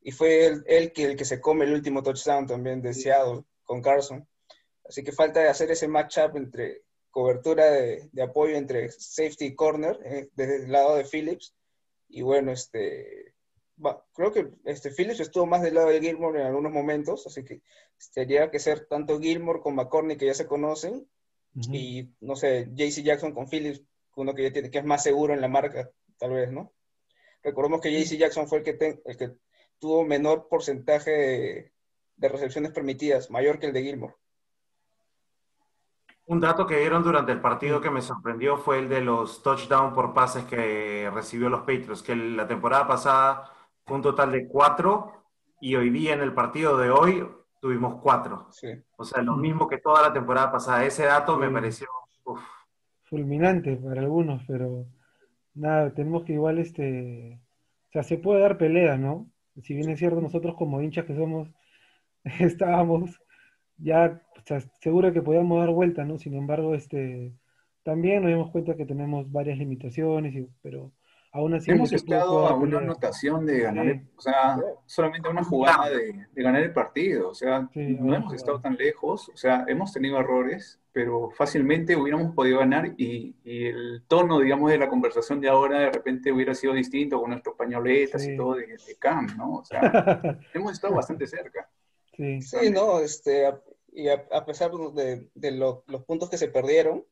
Y 0.00 0.12
fue 0.12 0.46
él, 0.46 0.64
él 0.66 0.92
que, 0.92 1.04
el 1.04 1.16
que 1.16 1.24
se 1.24 1.40
come 1.40 1.64
el 1.64 1.72
último 1.72 2.02
touchdown 2.02 2.46
también 2.46 2.82
de 2.82 2.94
Seattle 2.94 3.44
con 3.64 3.82
Carson. 3.82 4.26
Así 4.84 5.02
que 5.02 5.12
falta 5.12 5.40
de 5.40 5.48
hacer 5.48 5.70
ese 5.70 5.88
matchup 5.88 6.36
entre 6.36 6.82
cobertura 7.10 7.70
de, 7.70 8.08
de, 8.12 8.22
apoyo 8.22 8.56
entre 8.56 8.90
safety 8.90 9.46
y 9.46 9.54
corner 9.54 9.98
eh, 10.04 10.28
desde 10.34 10.64
el 10.64 10.72
lado 10.72 10.96
de 10.96 11.04
Phillips. 11.04 11.54
Y 12.08 12.22
bueno, 12.22 12.52
este, 12.52 13.34
creo 14.12 14.32
que 14.32 14.50
este, 14.64 14.90
Phillips 14.90 15.20
estuvo 15.20 15.46
más 15.46 15.62
del 15.62 15.74
lado 15.74 15.88
de 15.88 16.00
Gilmore 16.00 16.40
en 16.40 16.46
algunos 16.46 16.72
momentos, 16.72 17.26
así 17.26 17.44
que 17.44 17.62
tendría 18.12 18.50
que 18.50 18.58
ser 18.58 18.86
tanto 18.86 19.20
Gilmore 19.20 19.60
con 19.60 19.74
McCorney, 19.74 20.16
que 20.16 20.26
ya 20.26 20.34
se 20.34 20.46
conocen, 20.46 21.08
y 21.54 22.08
no 22.20 22.36
sé, 22.36 22.68
JC 22.72 23.02
Jackson 23.02 23.32
con 23.32 23.48
Phillips, 23.48 23.82
uno 24.14 24.34
que 24.34 24.44
ya 24.44 24.52
tiene, 24.52 24.70
que 24.70 24.78
es 24.78 24.84
más 24.84 25.02
seguro 25.02 25.34
en 25.34 25.40
la 25.40 25.48
marca, 25.48 25.90
tal 26.16 26.30
vez, 26.30 26.52
¿no? 26.52 26.72
Recordemos 27.42 27.80
que 27.80 27.90
JC 27.90 28.16
Jackson 28.16 28.48
fue 28.48 28.58
el 28.58 28.64
que, 28.64 29.00
el 29.04 29.16
que 29.16 29.32
tuvo 29.78 30.04
menor 30.04 30.48
porcentaje 30.48 31.10
de, 31.10 31.72
de, 32.16 32.28
recepciones 32.28 32.72
permitidas, 32.72 33.30
mayor 33.30 33.58
que 33.58 33.66
el 33.66 33.72
de 33.72 33.82
Gilmore. 33.82 34.14
Un 36.26 36.40
dato 36.40 36.66
que 36.66 36.78
dieron 36.78 37.02
durante 37.02 37.32
el 37.32 37.40
partido 37.40 37.80
que 37.80 37.90
me 37.90 38.02
sorprendió 38.02 38.58
fue 38.58 38.80
el 38.80 38.88
de 38.88 39.00
los 39.00 39.42
touchdown 39.42 39.94
por 39.94 40.12
pases 40.12 40.44
que 40.44 41.10
recibió 41.12 41.48
los 41.48 41.60
Patriots, 41.60 42.02
que 42.02 42.14
la 42.14 42.46
temporada 42.46 42.86
pasada 42.86 43.50
fue 43.88 43.96
un 43.96 44.02
total 44.02 44.30
de 44.30 44.46
cuatro 44.46 45.12
y 45.60 45.74
hoy 45.74 45.90
día 45.90 46.12
en 46.12 46.20
el 46.20 46.34
partido 46.34 46.76
de 46.76 46.90
hoy 46.90 47.26
tuvimos 47.60 48.00
cuatro. 48.02 48.48
O 48.96 49.04
sea, 49.04 49.22
lo 49.22 49.34
mismo 49.34 49.66
que 49.66 49.78
toda 49.78 50.02
la 50.02 50.12
temporada 50.12 50.52
pasada. 50.52 50.84
Ese 50.84 51.06
dato 51.06 51.36
me 51.38 51.50
pareció 51.50 51.88
fulminante 53.04 53.76
para 53.76 54.02
algunos, 54.02 54.42
pero 54.46 54.84
nada, 55.54 55.92
tenemos 55.94 56.24
que 56.24 56.34
igual 56.34 56.58
este, 56.58 57.40
o 57.88 57.92
sea, 57.92 58.02
se 58.02 58.18
puede 58.18 58.42
dar 58.42 58.58
pelea, 58.58 58.98
¿no? 58.98 59.30
Si 59.62 59.74
bien 59.74 59.88
es 59.88 59.98
cierto, 59.98 60.20
nosotros 60.20 60.54
como 60.56 60.82
hinchas 60.82 61.06
que 61.06 61.16
somos, 61.16 61.48
estábamos 62.24 63.18
ya 63.78 64.20
o 64.36 64.42
sea, 64.44 64.60
seguro 64.80 65.12
que 65.12 65.22
podíamos 65.22 65.58
dar 65.58 65.70
vuelta, 65.70 66.04
¿no? 66.04 66.18
Sin 66.18 66.34
embargo, 66.34 66.74
este, 66.74 67.32
también 67.82 68.22
nos 68.22 68.30
dimos 68.30 68.50
cuenta 68.50 68.76
que 68.76 68.86
tenemos 68.86 69.30
varias 69.32 69.58
limitaciones, 69.58 70.34
y, 70.34 70.46
pero 70.62 70.92
Aún 71.32 71.54
así, 71.54 71.70
hemos 71.70 71.92
estado 71.92 72.46
a 72.46 72.54
una 72.54 72.78
anotación 72.78 73.44
de 73.44 73.60
ganar, 73.60 74.00
o 74.16 74.20
sea, 74.20 74.58
solamente 74.86 75.28
una 75.28 75.44
jugada 75.44 75.90
de, 75.90 76.26
de, 76.32 76.42
ganar 76.42 76.62
el 76.62 76.72
partido, 76.72 77.28
o 77.28 77.34
sea, 77.34 77.68
no 77.74 78.14
hemos 78.14 78.32
estado 78.32 78.60
tan 78.60 78.76
lejos, 78.76 79.28
o 79.28 79.36
sea, 79.36 79.64
hemos 79.68 79.92
tenido 79.92 80.18
errores, 80.18 80.80
pero 80.90 81.30
fácilmente 81.30 81.96
hubiéramos 81.96 82.34
podido 82.34 82.60
ganar 82.60 82.94
y, 82.96 83.36
y, 83.44 83.66
el 83.66 84.02
tono, 84.08 84.40
digamos, 84.40 84.70
de 84.70 84.78
la 84.78 84.88
conversación 84.88 85.40
de 85.40 85.50
ahora 85.50 85.80
de 85.80 85.90
repente 85.90 86.32
hubiera 86.32 86.54
sido 86.54 86.72
distinto 86.72 87.20
con 87.20 87.30
nuestros 87.30 87.56
pañoletas 87.56 88.26
y 88.26 88.34
todo 88.34 88.54
de, 88.54 88.66
de 88.66 88.96
Cam, 88.98 89.26
¿no? 89.36 89.56
O 89.56 89.64
sea, 89.64 89.80
hemos 90.54 90.72
estado 90.72 90.94
bastante 90.94 91.26
cerca. 91.26 91.68
Sí, 92.16 92.40
sí 92.40 92.70
no, 92.70 93.00
este, 93.00 93.52
y 93.92 94.08
a, 94.08 94.26
a 94.32 94.46
pesar 94.46 94.70
de, 94.72 95.28
de 95.34 95.50
lo, 95.52 95.84
los 95.88 96.04
puntos 96.04 96.30
que 96.30 96.38
se 96.38 96.48
perdieron 96.48 97.04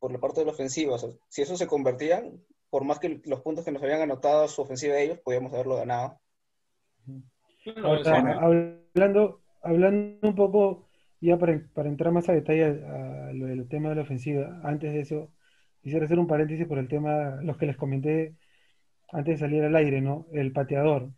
por 0.00 0.10
la 0.10 0.18
parte 0.18 0.40
de 0.40 0.46
la 0.46 0.52
ofensiva, 0.52 0.96
o 0.96 0.98
sea, 0.98 1.10
si 1.28 1.42
eso 1.42 1.56
se 1.56 1.68
convertían, 1.68 2.42
por 2.72 2.84
más 2.86 2.98
que 2.98 3.20
los 3.26 3.42
puntos 3.42 3.66
que 3.66 3.70
nos 3.70 3.82
habían 3.82 4.00
anotado 4.00 4.48
su 4.48 4.62
ofensiva 4.62 4.94
de 4.94 5.04
ellos, 5.04 5.18
podíamos 5.18 5.52
haberlo 5.52 5.76
ganado. 5.76 6.18
hablando, 8.94 9.42
hablando 9.60 10.26
un 10.26 10.34
poco, 10.34 10.88
ya 11.20 11.36
para, 11.36 11.62
para 11.74 11.90
entrar 11.90 12.14
más 12.14 12.30
a 12.30 12.32
detalle 12.32 12.64
a, 12.64 13.30
lo 13.34 13.44
del 13.44 13.68
tema 13.68 13.90
de 13.90 13.96
la 13.96 14.00
ofensiva, 14.00 14.58
antes 14.64 14.90
de 14.90 15.00
eso, 15.00 15.30
quisiera 15.82 16.06
hacer 16.06 16.18
un 16.18 16.26
paréntesis 16.26 16.66
por 16.66 16.78
el 16.78 16.88
tema, 16.88 17.42
los 17.42 17.58
que 17.58 17.66
les 17.66 17.76
comenté 17.76 18.36
antes 19.10 19.34
de 19.34 19.46
salir 19.46 19.62
al 19.64 19.76
aire, 19.76 20.00
¿no? 20.00 20.26
El 20.32 20.52
pateador. 20.52 21.10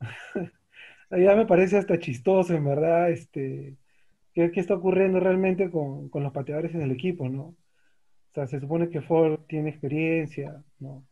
ya 1.10 1.36
me 1.36 1.44
parece 1.44 1.76
hasta 1.76 1.98
chistoso, 1.98 2.54
en 2.54 2.64
verdad, 2.64 3.10
este, 3.10 3.76
¿qué, 4.32 4.50
qué 4.50 4.60
está 4.60 4.72
ocurriendo 4.72 5.20
realmente 5.20 5.70
con, 5.70 6.08
con, 6.08 6.22
los 6.22 6.32
pateadores 6.32 6.74
en 6.74 6.80
el 6.80 6.92
equipo, 6.92 7.28
¿no? 7.28 7.56
O 8.32 8.34
sea, 8.34 8.46
se 8.46 8.60
supone 8.60 8.88
que 8.88 9.02
Ford 9.02 9.40
tiene 9.46 9.68
experiencia, 9.68 10.64
¿no? 10.80 11.04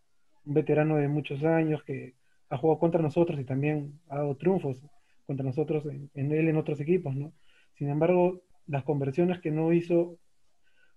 Un 0.46 0.54
veterano 0.54 0.96
de 0.96 1.06
muchos 1.06 1.44
años 1.44 1.82
que 1.84 2.14
ha 2.48 2.56
jugado 2.56 2.78
contra 2.78 3.02
nosotros 3.02 3.38
y 3.38 3.44
también 3.44 4.00
ha 4.08 4.16
dado 4.16 4.36
triunfos 4.36 4.82
contra 5.26 5.44
nosotros 5.44 5.84
en, 5.84 6.32
él 6.32 6.48
en 6.48 6.56
otros 6.56 6.80
equipos, 6.80 7.14
¿no? 7.14 7.34
Sin 7.74 7.90
embargo, 7.90 8.40
las 8.66 8.84
conversiones 8.84 9.38
que 9.38 9.50
no 9.50 9.70
hizo 9.74 10.16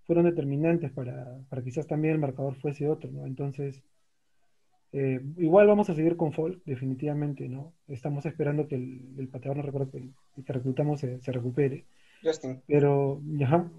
fueron 0.06 0.24
determinantes 0.24 0.90
para, 0.92 1.40
para 1.50 1.62
quizás 1.62 1.86
también 1.86 2.14
el 2.14 2.20
marcador 2.20 2.54
fuese 2.54 2.88
otro, 2.88 3.10
¿no? 3.10 3.26
Entonces, 3.26 3.82
eh, 4.92 5.20
igual 5.36 5.66
vamos 5.66 5.90
a 5.90 5.94
seguir 5.94 6.16
con 6.16 6.32
Folk, 6.32 6.62
definitivamente, 6.64 7.50
¿no? 7.50 7.74
Estamos 7.86 8.24
esperando 8.24 8.66
que 8.66 8.76
el, 8.76 9.14
el 9.18 9.28
pateador, 9.28 9.58
no 9.58 9.62
recuerdo, 9.62 9.90
que, 9.90 10.08
que 10.42 10.52
reclutamos 10.54 11.00
se, 11.00 11.20
se 11.20 11.32
recupere. 11.32 11.84
Justin. 12.22 12.62
Pero, 12.66 13.20
ajá, 13.42 13.70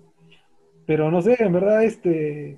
pero 0.86 1.12
no 1.12 1.22
sé, 1.22 1.36
en 1.40 1.54
verdad, 1.54 1.84
este 1.84 2.58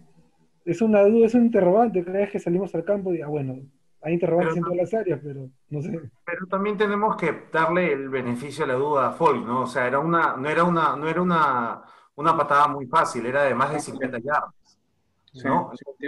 es 0.66 0.82
una 0.82 1.02
duda, 1.04 1.28
es 1.28 1.34
un 1.34 1.46
interrogante. 1.46 2.04
Cada 2.04 2.20
vez 2.20 2.32
que 2.32 2.40
salimos 2.40 2.74
al 2.76 2.84
campo, 2.84 3.14
y, 3.14 3.22
ah, 3.22 3.28
bueno, 3.28 3.58
hay 4.02 4.14
interrogantes 4.14 4.56
pero, 4.56 4.68
en 4.68 4.74
todas 4.74 4.92
las 4.92 5.02
áreas, 5.02 5.20
pero 5.24 5.50
no 5.70 5.82
sé. 5.82 6.00
Pero 6.26 6.46
también 6.48 6.78
tenemos 6.78 7.16
que 7.16 7.48
darle 7.52 7.94
el 7.94 8.10
beneficio 8.10 8.66
a 8.66 8.68
la 8.68 8.74
duda 8.74 9.08
a 9.08 9.12
Folk, 9.12 9.46
¿no? 9.46 9.62
O 9.62 9.68
sea, 9.68 9.88
era 9.88 10.00
una, 10.00 10.36
no 10.36 10.50
era 10.50 10.64
una, 10.64 10.96
no 10.96 11.08
era 11.08 11.22
una, 11.22 11.84
una 12.16 12.36
patada 12.36 12.68
muy 12.68 12.86
fácil, 12.88 13.26
era 13.26 13.44
de 13.44 13.56
más 13.56 13.72
de 13.72 13.80
50 13.80 14.20
yardas. 14.20 14.54
¿no? 15.44 15.72
Sí, 15.76 16.08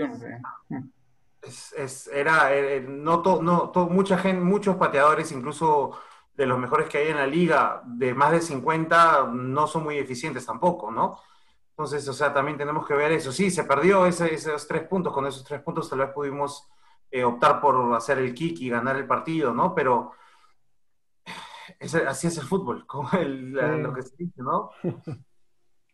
es, 1.41 1.73
es, 1.73 2.07
era, 2.07 2.53
eh, 2.53 2.81
no, 2.81 3.21
to, 3.21 3.41
no 3.41 3.69
to, 3.69 3.87
mucha 3.87 4.17
gente, 4.17 4.41
muchos 4.41 4.75
pateadores, 4.75 5.31
incluso 5.31 5.91
de 6.35 6.45
los 6.45 6.59
mejores 6.59 6.89
que 6.89 6.97
hay 6.97 7.07
en 7.09 7.17
la 7.17 7.27
liga, 7.27 7.81
de 7.85 8.13
más 8.13 8.31
de 8.31 8.41
50, 8.41 9.29
no 9.31 9.67
son 9.67 9.83
muy 9.83 9.97
eficientes 9.97 10.45
tampoco, 10.45 10.91
¿no? 10.91 11.19
Entonces, 11.79 12.05
o 12.09 12.13
sea, 12.13 12.33
también 12.33 12.57
tenemos 12.57 12.85
que 12.85 12.93
ver 12.93 13.13
eso. 13.13 13.31
Sí, 13.31 13.49
se 13.49 13.63
perdió 13.63 14.05
ese, 14.05 14.33
esos 14.33 14.67
tres 14.67 14.83
puntos. 14.83 15.13
Con 15.13 15.25
esos 15.25 15.45
tres 15.45 15.61
puntos 15.61 15.89
tal 15.89 15.99
vez 15.99 16.09
pudimos 16.09 16.67
eh, 17.09 17.23
optar 17.23 17.61
por 17.61 17.95
hacer 17.95 18.17
el 18.17 18.33
kick 18.33 18.59
y 18.59 18.69
ganar 18.69 18.97
el 18.97 19.07
partido, 19.07 19.53
¿no? 19.53 19.73
Pero 19.73 20.11
ese, 21.79 22.05
así 22.05 22.27
es 22.27 22.37
el 22.37 22.43
fútbol, 22.43 22.85
como 22.85 23.09
el, 23.13 23.57
sí. 23.57 23.81
lo 23.81 23.93
que 23.93 24.01
se 24.01 24.15
dice, 24.17 24.41
¿no? 24.41 24.71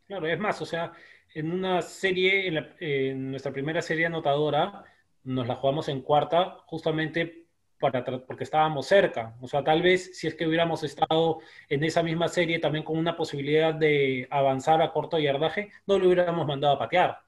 Claro, 0.07 0.25
es 0.25 0.39
más, 0.39 0.59
o 0.61 0.65
sea, 0.65 0.91
en 1.35 1.51
una 1.51 1.83
serie, 1.83 2.47
en, 2.47 2.55
la, 2.55 2.75
en 2.79 3.29
nuestra 3.29 3.51
primera 3.51 3.83
serie 3.83 4.07
anotadora, 4.07 4.85
nos 5.23 5.47
la 5.47 5.55
jugamos 5.55 5.87
en 5.89 6.01
cuarta 6.01 6.57
justamente 6.65 7.44
para, 7.91 8.03
porque 8.25 8.43
estábamos 8.43 8.87
cerca. 8.87 9.35
O 9.41 9.47
sea, 9.47 9.63
tal 9.63 9.81
vez 9.81 10.17
si 10.17 10.27
es 10.27 10.35
que 10.35 10.47
hubiéramos 10.47 10.83
estado 10.83 11.39
en 11.69 11.83
esa 11.83 12.03
misma 12.03 12.27
serie 12.27 12.59
también 12.59 12.83
con 12.83 12.97
una 12.97 13.15
posibilidad 13.15 13.73
de 13.73 14.27
avanzar 14.31 14.81
a 14.81 14.91
corto 14.91 15.19
yardaje, 15.19 15.69
no 15.85 15.99
lo 15.99 16.07
hubiéramos 16.07 16.47
mandado 16.47 16.75
a 16.75 16.79
patear, 16.79 17.19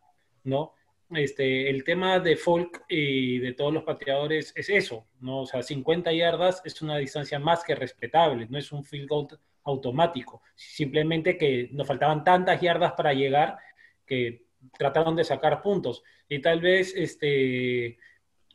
¿no? 0.43 0.73
Este, 1.11 1.69
el 1.69 1.83
tema 1.85 2.19
de 2.19 2.35
Folk 2.35 2.83
y 2.89 3.39
de 3.39 3.53
todos 3.53 3.73
los 3.73 3.83
pateadores 3.83 4.51
es 4.55 4.69
eso, 4.69 5.07
¿no? 5.21 5.41
O 5.41 5.45
sea, 5.45 5.61
50 5.63 6.11
yardas 6.11 6.61
es 6.65 6.81
una 6.81 6.97
distancia 6.97 7.39
más 7.39 7.63
que 7.63 7.75
respetable, 7.75 8.47
no 8.49 8.57
es 8.57 8.71
un 8.71 8.83
field 8.83 9.07
goal 9.07 9.27
automático, 9.63 10.41
simplemente 10.55 11.37
que 11.37 11.69
nos 11.71 11.87
faltaban 11.87 12.23
tantas 12.23 12.59
yardas 12.59 12.93
para 12.93 13.13
llegar 13.13 13.57
que 14.05 14.47
trataron 14.77 15.15
de 15.15 15.23
sacar 15.23 15.61
puntos. 15.61 16.03
Y 16.27 16.39
tal 16.39 16.61
vez, 16.61 16.93
este, 16.95 17.97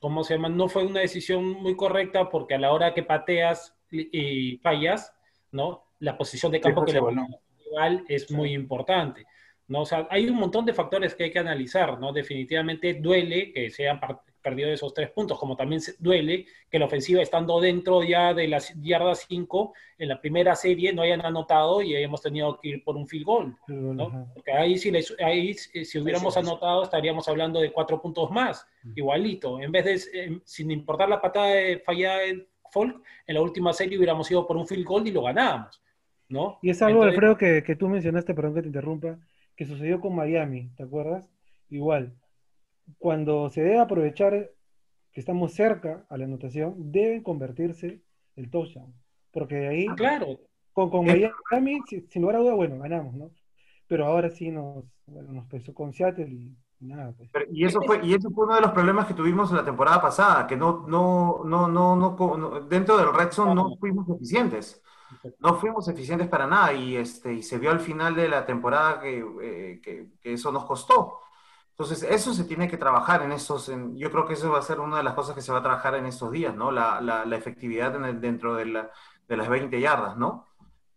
¿cómo 0.03 0.25
se 0.25 0.35
llama? 0.35 0.49
No 0.49 0.69
fue 0.69 0.85
una 0.85 1.01
decisión 1.01 1.49
muy 1.49 1.77
correcta 1.77 2.29
porque 2.29 2.57
a 2.57 2.59
la 2.59 2.73
hora 2.73 2.93
que 2.93 3.05
pateas 3.05 3.75
y 3.93 4.57
fallas, 4.57 5.15
¿no? 5.53 5.85
La 6.01 6.19
posición 6.19 6.51
de 6.51 6.61
campo 6.61 6.85
que 6.85 6.93
le 6.93 7.01
rival 7.01 8.05
es 8.09 8.29
muy 8.33 8.53
importante, 8.53 9.25
¿no? 9.69 9.83
O 9.83 9.87
sea, 9.87 10.09
hay 10.11 10.29
un 10.29 10.35
montón 10.35 10.67
de 10.67 10.75
factores 10.75 11.15
que 11.15 11.25
hay 11.25 11.31
que 11.31 11.39
analizar, 11.39 12.01
¿no? 12.01 12.13
Definitivamente 12.13 12.95
duele 12.95 13.53
que 13.53 13.71
se 13.71 13.89
hayan 13.89 14.01
perdido 14.43 14.71
esos 14.71 14.93
tres 14.93 15.11
puntos, 15.11 15.39
como 15.39 15.57
también 15.57 15.81
duele 15.99 16.47
que 16.69 16.79
la 16.79 16.87
ofensiva 16.87 17.23
estando 17.23 17.61
dentro 17.61 18.03
ya 18.03 18.35
de 18.35 18.49
las 18.49 18.75
yardas 18.83 19.25
5 19.29 19.73
en 19.99 20.09
la 20.09 20.21
primera 20.21 20.55
serie 20.55 20.93
no 20.93 21.03
hayan 21.03 21.25
anotado 21.25 21.81
y 21.81 21.95
hayamos 21.95 22.21
tenido 22.21 22.59
que 22.61 22.69
ir 22.69 22.85
por 22.85 22.97
un 22.97 23.07
field 23.07 23.25
goal, 23.25 23.57
¿no? 23.69 24.29
Porque 24.35 24.53
ahí 24.53 24.77
si, 24.77 24.91
les, 24.91 25.15
ahí, 25.21 25.55
si 25.55 25.99
hubiéramos 25.99 26.37
anotado 26.37 26.83
estaríamos 26.83 27.29
hablando 27.29 27.61
de 27.61 27.73
cuatro 27.73 28.03
puntos 28.03 28.31
más, 28.31 28.67
igualito, 28.95 29.61
en 29.61 29.71
vez 29.73 29.85
de, 29.85 30.21
eh, 30.21 30.41
sin 30.45 30.71
importar 30.71 31.09
la 31.09 31.21
patada 31.21 31.47
de 31.49 31.79
fallada 31.79 32.21
Folk, 32.71 33.03
en 33.27 33.35
la 33.35 33.43
última 33.43 33.73
serie 33.75 33.99
hubiéramos 33.99 34.31
ido 34.31 34.47
por 34.47 34.57
un 34.57 34.67
field 34.67 34.87
goal 34.87 35.07
y 35.07 35.11
lo 35.11 35.23
ganábamos, 35.23 35.83
¿no? 36.29 36.59
Y 36.63 36.71
es 36.71 36.81
algo, 36.81 37.05
Entonces- 37.05 37.15
Alfredo, 37.19 37.37
que, 37.37 37.63
que 37.63 37.77
tú 37.77 37.89
mencionaste, 37.89 38.35
perdón 38.35 38.55
que 38.55 38.63
te 38.63 38.69
interrumpa, 38.69 39.19
que 39.55 39.67
sucedió 39.67 40.01
con 40.01 40.15
Miami, 40.15 40.71
¿te 40.77 40.83
acuerdas? 40.83 41.29
Igual, 41.69 42.15
cuando 42.99 43.49
se 43.51 43.63
debe 43.63 43.79
aprovechar 43.81 44.51
que 45.13 45.21
estamos 45.21 45.53
cerca 45.53 46.07
a 46.09 46.17
la 46.17 46.25
anotación, 46.25 46.75
debe 46.93 47.23
convertirse 47.23 48.03
el 48.37 48.51
touchdown. 48.51 48.95
Porque 49.31 49.57
de 49.57 49.69
ahí, 49.69 49.87
Ah, 49.91 49.95
claro. 49.95 50.27
con, 50.73 50.91
con. 50.91 51.05
Miami, 51.07 51.81
si- 51.89 52.07
sin 52.09 52.23
lugar 52.23 52.37
a 52.37 52.41
duda, 52.41 52.55
bueno, 52.55 52.79
ganamos, 52.79 53.15
¿no? 53.15 53.31
Pero 53.87 54.07
ahora 54.07 54.31
sí 54.31 54.51
nos, 54.51 54.85
bueno, 55.07 55.33
nos 55.33 55.47
pesó 55.47 55.75
con 55.75 55.93
Seattle 55.93 56.27
y 56.29 56.57
nada, 56.81 57.13
pues. 57.17 57.29
Pero- 57.33 57.47
y 57.53 57.65
eso 57.65 57.81
fue 57.83 58.01
y 58.05 58.15
eso 58.15 58.31
fue 58.31 58.47
uno 58.47 58.55
de 58.55 58.63
los 58.63 58.73
problemas 58.73 59.07
que 59.07 59.15
tuvimos 59.15 59.53
la 59.53 59.65
temporada 59.65 60.01
pasada, 60.01 60.47
que 60.47 60.57
no 60.57 60.87
no 60.89 61.43
no 61.45 61.69
no 61.69 61.97
no- 61.97 62.61
dentro 62.63 62.97
del 62.97 63.13
Red 63.13 63.33
Zone 63.33 63.55
no 63.55 63.77
fuimos 63.77 64.09
eficientes. 64.09 64.83
No 65.41 65.55
fuimos 65.57 65.87
eficientes 65.89 66.27
para 66.27 66.47
nada 66.47 66.73
y 66.73 66.97
este 66.97 67.35
y 67.35 67.43
se 67.43 67.59
vio 67.59 67.71
al 67.71 67.81
final 67.81 68.15
de 68.15 68.29
la 68.29 68.47
temporada 68.47 68.99
que, 68.99 69.19
eh, 69.43 69.81
que, 69.83 70.07
que 70.23 70.33
eso 70.33 70.51
nos 70.51 70.65
costó. 70.65 71.19
Entonces, 71.73 72.03
eso 72.05 72.35
se 72.35 72.45
tiene 72.45 72.69
que 72.69 72.77
trabajar 72.77 73.23
en 73.23 73.33
estos, 73.33 73.69
en- 73.69 73.97
yo 73.99 74.11
creo 74.11 74.27
que 74.27 74.35
eso 74.35 74.51
va 74.51 74.59
a 74.59 74.63
ser 74.63 74.81
una 74.81 74.99
de 74.99 75.03
las 75.05 75.15
cosas 75.15 75.35
que 75.35 75.43
se 75.43 75.53
va 75.53 75.59
a 75.59 75.63
trabajar 75.63 75.95
en 75.97 76.07
estos 76.07 76.31
días, 76.31 76.55
¿no? 76.55 76.71
La, 76.71 77.01
la, 77.01 77.25
la 77.25 77.37
efectividad 77.37 77.97
en 77.97 78.05
el- 78.05 78.21
dentro 78.21 78.55
de, 78.55 78.67
la, 78.67 78.91
de 79.29 79.37
las 79.37 79.49
20 79.49 79.81
yardas, 79.81 80.17
¿no? 80.17 80.49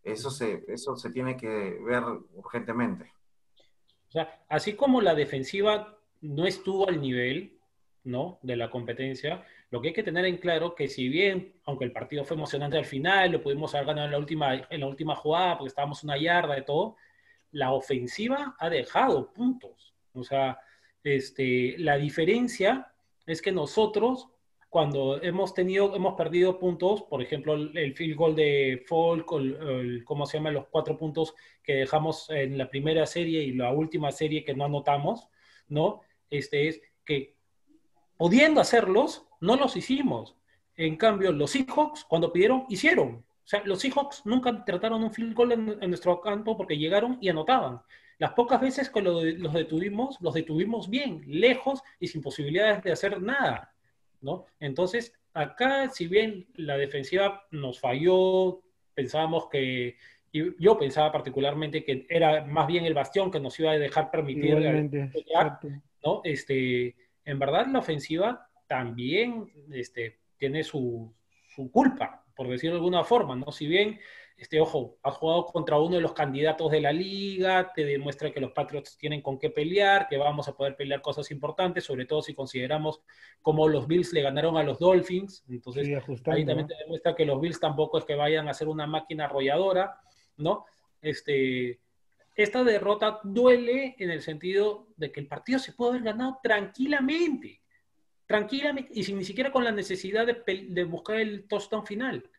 Eso 0.03 0.29
se, 0.29 0.63
eso 0.67 0.95
se 0.97 1.09
tiene 1.11 1.35
que 1.37 1.79
ver 1.83 2.03
urgentemente. 2.33 3.11
O 4.09 4.11
sea, 4.11 4.43
así 4.49 4.73
como 4.75 5.01
la 5.01 5.15
defensiva 5.15 5.97
no 6.21 6.45
estuvo 6.45 6.87
al 6.87 7.01
nivel, 7.01 7.57
¿no? 8.03 8.39
De 8.41 8.55
la 8.55 8.69
competencia, 8.69 9.43
lo 9.71 9.81
que 9.81 9.89
hay 9.89 9.93
que 9.93 10.03
tener 10.03 10.25
en 10.25 10.37
claro 10.37 10.75
que 10.75 10.87
si 10.87 11.09
bien, 11.09 11.53
aunque 11.65 11.85
el 11.85 11.91
partido 11.91 12.23
fue 12.23 12.35
emocionante 12.37 12.77
al 12.77 12.85
final, 12.85 13.31
lo 13.31 13.41
pudimos 13.41 13.73
haber 13.73 13.87
ganado 13.87 14.05
en 14.07 14.11
la 14.13 14.19
última, 14.19 14.55
en 14.55 14.79
la 14.79 14.87
última 14.87 15.15
jugada 15.15 15.57
porque 15.57 15.69
estábamos 15.69 16.03
una 16.03 16.17
yarda 16.17 16.55
de 16.55 16.61
todo, 16.61 16.95
la 17.51 17.71
ofensiva 17.73 18.55
ha 18.59 18.69
dejado 18.69 19.33
puntos. 19.33 19.94
O 20.15 20.23
sea, 20.23 20.59
este, 21.03 21.75
la 21.77 21.97
diferencia 21.97 22.91
es 23.25 23.41
que 23.41 23.51
nosotros, 23.51 24.29
cuando 24.69 25.21
hemos 25.21 25.53
tenido, 25.53 25.95
hemos 25.95 26.15
perdido 26.15 26.59
puntos, 26.59 27.03
por 27.03 27.21
ejemplo, 27.21 27.53
el, 27.53 27.77
el 27.77 27.93
field 27.95 28.15
goal 28.17 28.35
de 28.35 28.83
Folk, 28.87 29.31
el- 29.33 30.03
¿cómo 30.05 30.25
se 30.25 30.37
llama? 30.37 30.51
Los 30.51 30.67
cuatro 30.67 30.97
puntos 30.97 31.33
que 31.63 31.75
dejamos 31.75 32.29
en 32.29 32.57
la 32.57 32.69
primera 32.69 33.05
serie 33.05 33.43
y 33.43 33.53
la 33.53 33.71
última 33.71 34.11
serie 34.11 34.43
que 34.43 34.53
no 34.55 34.65
anotamos, 34.65 35.27
¿no? 35.67 36.01
Este 36.29 36.67
es 36.67 36.81
que 37.05 37.35
pudiendo 38.17 38.61
hacerlos, 38.61 39.25
no 39.41 39.55
los 39.55 39.75
hicimos. 39.75 40.35
En 40.75 40.97
cambio, 40.97 41.31
los 41.31 41.51
Seahawks, 41.51 42.03
cuando 42.05 42.31
pidieron, 42.33 42.65
hicieron. 42.69 43.23
O 43.43 43.47
sea, 43.47 43.61
los 43.65 43.79
Seahawks 43.79 44.25
nunca 44.25 44.65
trataron 44.65 45.03
un 45.03 45.11
field 45.11 45.35
goal 45.35 45.51
en, 45.53 45.77
en 45.81 45.89
nuestro 45.89 46.19
campo 46.19 46.57
porque 46.57 46.77
llegaron 46.77 47.17
y 47.21 47.29
anotaban. 47.29 47.81
Las 48.17 48.33
pocas 48.33 48.61
veces 48.61 48.89
que 48.89 49.01
lo 49.01 49.23
los 49.23 49.53
detuvimos, 49.53 50.17
los 50.21 50.33
detuvimos 50.33 50.89
bien, 50.89 51.21
lejos 51.27 51.81
y 51.99 52.07
sin 52.07 52.21
posibilidades 52.21 52.83
de 52.83 52.91
hacer 52.91 53.21
nada, 53.21 53.73
¿no? 54.21 54.45
Entonces, 54.59 55.13
acá, 55.33 55.89
si 55.89 56.07
bien 56.07 56.47
la 56.55 56.77
defensiva 56.77 57.45
nos 57.51 57.79
falló, 57.79 58.61
pensábamos 58.93 59.47
que, 59.49 59.97
y 60.31 60.63
yo 60.63 60.77
pensaba 60.77 61.11
particularmente 61.11 61.83
que 61.83 62.05
era 62.09 62.43
más 62.45 62.67
bien 62.67 62.85
el 62.85 62.93
bastión 62.93 63.29
que 63.29 63.39
nos 63.39 63.59
iba 63.59 63.71
a 63.71 63.77
dejar 63.77 64.09
permitir 64.11 64.57
exacto. 65.13 65.69
¿no? 66.03 66.21
Este, 66.23 66.95
en 67.23 67.39
verdad 67.39 67.67
la 67.67 67.79
ofensiva 67.79 68.49
también 68.67 69.51
este, 69.71 70.19
tiene 70.37 70.63
su, 70.63 71.13
su 71.55 71.69
culpa, 71.71 72.24
por 72.35 72.47
decirlo 72.47 72.75
de 72.75 72.79
alguna 72.79 73.03
forma, 73.03 73.35
¿no? 73.35 73.51
Si 73.51 73.67
bien, 73.67 73.99
este, 74.37 74.59
ojo, 74.59 74.97
has 75.01 75.15
jugado 75.15 75.45
contra 75.45 75.79
uno 75.79 75.95
de 75.95 76.01
los 76.01 76.13
candidatos 76.13 76.69
de 76.69 76.81
la 76.81 76.91
liga, 76.91 77.71
te 77.73 77.85
demuestra 77.85 78.31
que 78.31 78.41
los 78.41 78.51
Patriots 78.51 78.97
tienen 78.97 79.21
con 79.21 79.39
qué 79.39 79.49
pelear, 79.49 80.07
que 80.09 80.17
vamos 80.17 80.47
a 80.49 80.55
poder 80.55 80.75
pelear 80.75 81.01
cosas 81.01 81.31
importantes, 81.31 81.85
sobre 81.85 82.05
todo 82.05 82.21
si 82.21 82.33
consideramos 82.33 83.01
cómo 83.41 83.67
los 83.67 83.87
Bills 83.87 84.11
le 84.11 84.21
ganaron 84.21 84.57
a 84.57 84.63
los 84.63 84.77
Dolphins, 84.79 85.45
entonces 85.47 85.87
Sí, 85.87 85.93
ahí 86.25 86.45
también 86.45 86.67
te 86.67 86.75
demuestra 86.75 87.15
que 87.15 87.25
los 87.25 87.39
Bills 87.39 87.59
tampoco 87.59 87.97
es 87.97 88.03
que 88.03 88.15
vayan 88.15 88.49
a 88.49 88.53
ser 88.53 88.67
una 88.67 88.85
máquina 88.85 89.25
arrolladora, 89.25 90.01
¿no? 90.37 90.65
Este, 91.01 91.79
esta 92.35 92.63
derrota 92.65 93.21
duele 93.23 93.95
en 93.97 94.11
el 94.11 94.21
sentido 94.21 94.89
de 94.97 95.11
que 95.11 95.21
el 95.21 95.27
partido 95.27 95.59
se 95.59 95.71
puede 95.71 95.91
haber 95.91 96.03
ganado 96.03 96.39
tranquilamente, 96.43 97.61
tranquilamente, 98.25 98.91
y 98.93 99.03
sin 99.03 99.17
ni 99.17 99.23
siquiera 99.23 99.51
con 99.51 99.63
la 99.63 99.71
necesidad 99.71 100.25
de, 100.25 100.67
de 100.67 100.83
buscar 100.83 101.17
el 101.17 101.47
touchdown 101.47 101.85
final. 101.85 102.29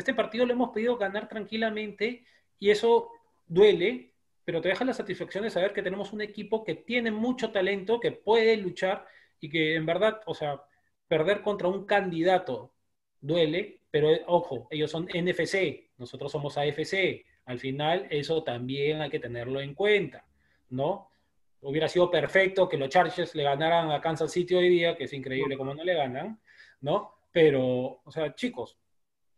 Este 0.00 0.14
partido 0.14 0.46
lo 0.46 0.54
hemos 0.54 0.70
pedido 0.70 0.96
ganar 0.96 1.28
tranquilamente 1.28 2.24
y 2.58 2.70
eso 2.70 3.10
duele, 3.46 4.14
pero 4.46 4.62
te 4.62 4.70
deja 4.70 4.82
la 4.82 4.94
satisfacción 4.94 5.44
de 5.44 5.50
saber 5.50 5.74
que 5.74 5.82
tenemos 5.82 6.14
un 6.14 6.22
equipo 6.22 6.64
que 6.64 6.74
tiene 6.74 7.10
mucho 7.10 7.52
talento, 7.52 8.00
que 8.00 8.10
puede 8.10 8.56
luchar 8.56 9.06
y 9.40 9.50
que 9.50 9.74
en 9.74 9.84
verdad, 9.84 10.22
o 10.24 10.34
sea, 10.34 10.62
perder 11.06 11.42
contra 11.42 11.68
un 11.68 11.84
candidato 11.84 12.72
duele, 13.20 13.80
pero 13.90 14.08
ojo, 14.26 14.68
ellos 14.70 14.90
son 14.90 15.06
NFC, 15.12 15.90
nosotros 15.98 16.32
somos 16.32 16.56
AFC. 16.56 17.26
Al 17.44 17.58
final, 17.58 18.06
eso 18.08 18.42
también 18.42 19.02
hay 19.02 19.10
que 19.10 19.20
tenerlo 19.20 19.60
en 19.60 19.74
cuenta, 19.74 20.24
¿no? 20.70 21.10
Hubiera 21.60 21.88
sido 21.88 22.10
perfecto 22.10 22.70
que 22.70 22.78
los 22.78 22.88
Chargers 22.88 23.34
le 23.34 23.42
ganaran 23.42 23.90
a 23.90 24.00
Kansas 24.00 24.32
City 24.32 24.54
hoy 24.54 24.70
día, 24.70 24.96
que 24.96 25.04
es 25.04 25.12
increíble 25.12 25.58
como 25.58 25.74
no 25.74 25.84
le 25.84 25.92
ganan, 25.92 26.40
¿no? 26.80 27.16
Pero, 27.30 28.00
o 28.02 28.10
sea, 28.10 28.34
chicos, 28.34 28.78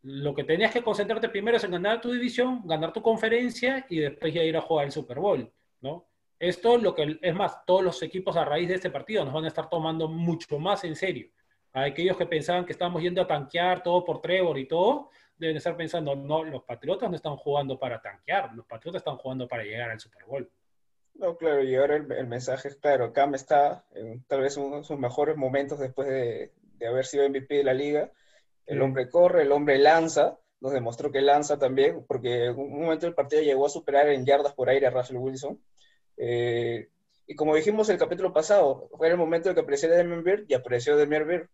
lo 0.03 0.35
que 0.35 0.45
tenías 0.45 0.73
que 0.73 0.83
concentrarte 0.83 1.29
primero 1.29 1.57
es 1.57 1.65
en 1.65 1.71
ganar 1.71 2.01
tu 2.01 2.11
división, 2.11 2.63
ganar 2.65 2.93
tu 2.93 3.03
conferencia 3.03 3.87
y 3.89 4.01
después 4.01 4.35
ya 4.35 4.43
ir 4.43 4.57
a 4.57 4.61
jugar 4.61 4.87
el 4.87 4.93
Super 4.93 5.19
Bowl, 5.21 5.51
¿no? 5.81 6.09
Esto 6.39 6.77
lo 6.77 6.93
que 6.93 7.19
es 7.23 7.35
más, 7.35 7.65
todos 7.65 7.85
los 7.85 8.03
equipos 8.03 8.37
a 8.37 8.45
raíz 8.45 8.69
de 8.69 8.75
este 8.75 8.91
partido 8.91 9.25
nos 9.25 9.33
van 9.33 9.45
a 9.45 9.49
estar 9.49 9.69
tomando 9.69 10.09
mucho 10.09 10.59
más 10.59 10.83
en 10.83 10.97
serio. 10.97 11.31
A 11.73 11.85
aquellos 11.85 12.17
que 12.17 12.27
pensaban 12.27 12.65
que 12.65 12.73
estábamos 12.73 13.01
yendo 13.01 13.23
a 13.23 13.27
tanquear 13.29 13.83
todo 13.83 14.05
por 14.05 14.21
Trevor 14.21 14.59
y 14.59 14.67
todo, 14.67 15.11
deben 15.37 15.57
estar 15.57 15.77
pensando, 15.77 16.17
no, 16.17 16.43
los 16.43 16.65
Patriotas 16.65 17.09
no 17.09 17.17
están 17.17 17.37
jugando 17.37 17.79
para 17.79 18.03
tanquear, 18.03 18.53
los 18.55 18.67
Patriotas 18.67 19.01
están 19.01 19.17
jugando 19.17 19.47
para 19.47 19.63
llegar 19.63 19.91
al 19.91 20.01
Super 20.01 20.25
Bowl. 20.25 20.51
No, 21.15 21.37
claro, 21.37 21.63
y 21.63 21.77
ahora 21.77 21.97
el, 21.97 22.11
el 22.11 22.27
mensaje 22.27 22.69
es 22.69 22.77
claro, 22.77 23.13
Cam 23.13 23.37
está 23.37 23.85
en 23.93 24.25
tal 24.25 24.41
vez 24.41 24.57
uno 24.57 24.79
de 24.79 24.85
sus 24.85 24.99
mejores 24.99 25.37
momentos 25.37 25.79
después 25.79 26.09
de, 26.09 26.53
de 26.79 26.87
haber 26.89 27.05
sido 27.05 27.29
MVP 27.29 27.55
de 27.55 27.65
la 27.65 27.75
liga. 27.75 28.11
El 28.67 28.81
hombre 28.83 29.09
corre, 29.11 29.43
el 29.43 29.53
hombre 29.53 29.79
lanza, 29.79 30.39
nos 30.61 30.73
demostró 30.73 31.11
que 31.11 31.21
lanza 31.21 31.59
también, 31.59 32.05
porque 32.07 32.47
en 32.47 32.59
un 32.59 32.83
momento 32.83 33.07
del 33.07 33.15
partido 33.15 33.43
llegó 33.43 33.67
a 33.67 33.71
superar 33.71 34.09
en 34.09 34.25
yardas 34.25 34.55
por 34.55 34.69
aire 34.69 34.87
a 34.87 34.91
Russell 34.91 35.17
Wilson. 35.17 35.61
Eh, 36.17 36.89
y 37.27 37.35
como 37.35 37.55
dijimos 37.57 37.89
el 37.89 37.99
capítulo 37.99 38.33
pasado, 38.33 38.89
fue 38.97 39.09
el 39.09 39.17
momento 39.17 39.49
de 39.49 39.55
que 39.55 39.61
apareciera 39.63 39.97
Damian 39.97 40.23
Beard 40.23 40.45
y 40.49 40.55
apareció 40.55 40.97
Damian 40.97 41.27
Beard. 41.27 41.49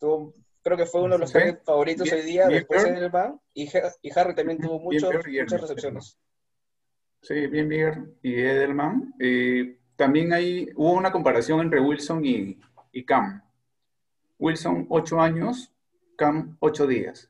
Tuvo, 0.00 0.34
creo 0.62 0.76
que 0.76 0.86
fue 0.86 1.02
uno 1.02 1.14
de 1.14 1.20
los 1.20 1.32
favoritos 1.64 2.04
Bien- 2.04 2.16
hoy 2.16 2.22
día, 2.22 2.48
después. 2.48 2.84
Edelman, 2.84 3.40
y, 3.54 3.68
Ha- 3.76 3.92
y 4.02 4.10
Harry 4.18 4.34
también 4.34 4.58
tuvo 4.60 4.78
muchos- 4.80 5.12
muchas 5.14 5.60
recepciones. 5.60 6.18
Sí, 7.20 7.46
bien 7.46 7.68
Bigger 7.68 7.98
y 8.22 8.34
Edelman. 8.34 9.14
Eh, 9.20 9.78
también 9.94 10.32
hay, 10.32 10.68
hubo 10.74 10.92
una 10.94 11.12
comparación 11.12 11.60
entre 11.60 11.80
Wilson 11.80 12.24
y, 12.24 12.58
y 12.90 13.04
Cam. 13.04 13.40
Wilson, 14.40 14.86
ocho 14.88 15.20
años, 15.20 15.71
Cam, 16.16 16.56
ocho 16.60 16.86
días. 16.86 17.28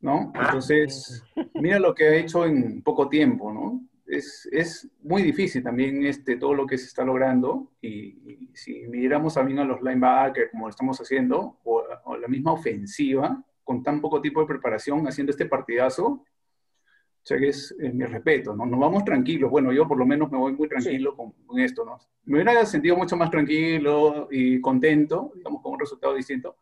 ¿No? 0.00 0.30
Entonces, 0.34 1.24
mira 1.54 1.78
lo 1.78 1.94
que 1.94 2.04
ha 2.04 2.14
hecho 2.14 2.44
en 2.44 2.82
poco 2.82 3.08
tiempo, 3.08 3.52
¿no? 3.52 3.80
Es, 4.06 4.48
es 4.52 4.88
muy 5.02 5.22
difícil 5.22 5.64
también 5.64 6.04
este, 6.04 6.36
todo 6.36 6.54
lo 6.54 6.66
que 6.66 6.78
se 6.78 6.84
está 6.84 7.02
logrando 7.02 7.72
y, 7.80 7.88
y 7.90 8.50
si 8.54 8.86
miramos 8.86 9.34
también 9.34 9.58
a 9.58 9.64
los 9.64 9.82
linebackers 9.82 10.50
como 10.52 10.66
lo 10.66 10.70
estamos 10.70 11.00
haciendo, 11.00 11.58
o, 11.64 11.82
o 12.04 12.16
la 12.16 12.28
misma 12.28 12.52
ofensiva, 12.52 13.42
con 13.64 13.82
tan 13.82 14.00
poco 14.00 14.20
tiempo 14.20 14.40
de 14.42 14.46
preparación, 14.46 15.08
haciendo 15.08 15.32
este 15.32 15.46
partidazo, 15.46 16.06
o 16.06 16.24
sea 17.24 17.38
que 17.38 17.48
es, 17.48 17.74
es 17.80 17.92
mi 17.92 18.04
respeto, 18.04 18.54
¿no? 18.54 18.64
Nos 18.64 18.78
vamos 18.78 19.04
tranquilos. 19.04 19.50
Bueno, 19.50 19.72
yo 19.72 19.88
por 19.88 19.98
lo 19.98 20.06
menos 20.06 20.30
me 20.30 20.38
voy 20.38 20.52
muy 20.52 20.68
tranquilo 20.68 21.16
con, 21.16 21.32
con 21.44 21.58
esto, 21.58 21.84
¿no? 21.84 21.98
Me 22.26 22.34
hubiera 22.34 22.64
sentido 22.64 22.96
mucho 22.96 23.16
más 23.16 23.30
tranquilo 23.30 24.28
y 24.30 24.60
contento, 24.60 25.32
digamos, 25.34 25.62
con 25.62 25.72
un 25.72 25.80
resultado 25.80 26.14
distinto. 26.14 26.54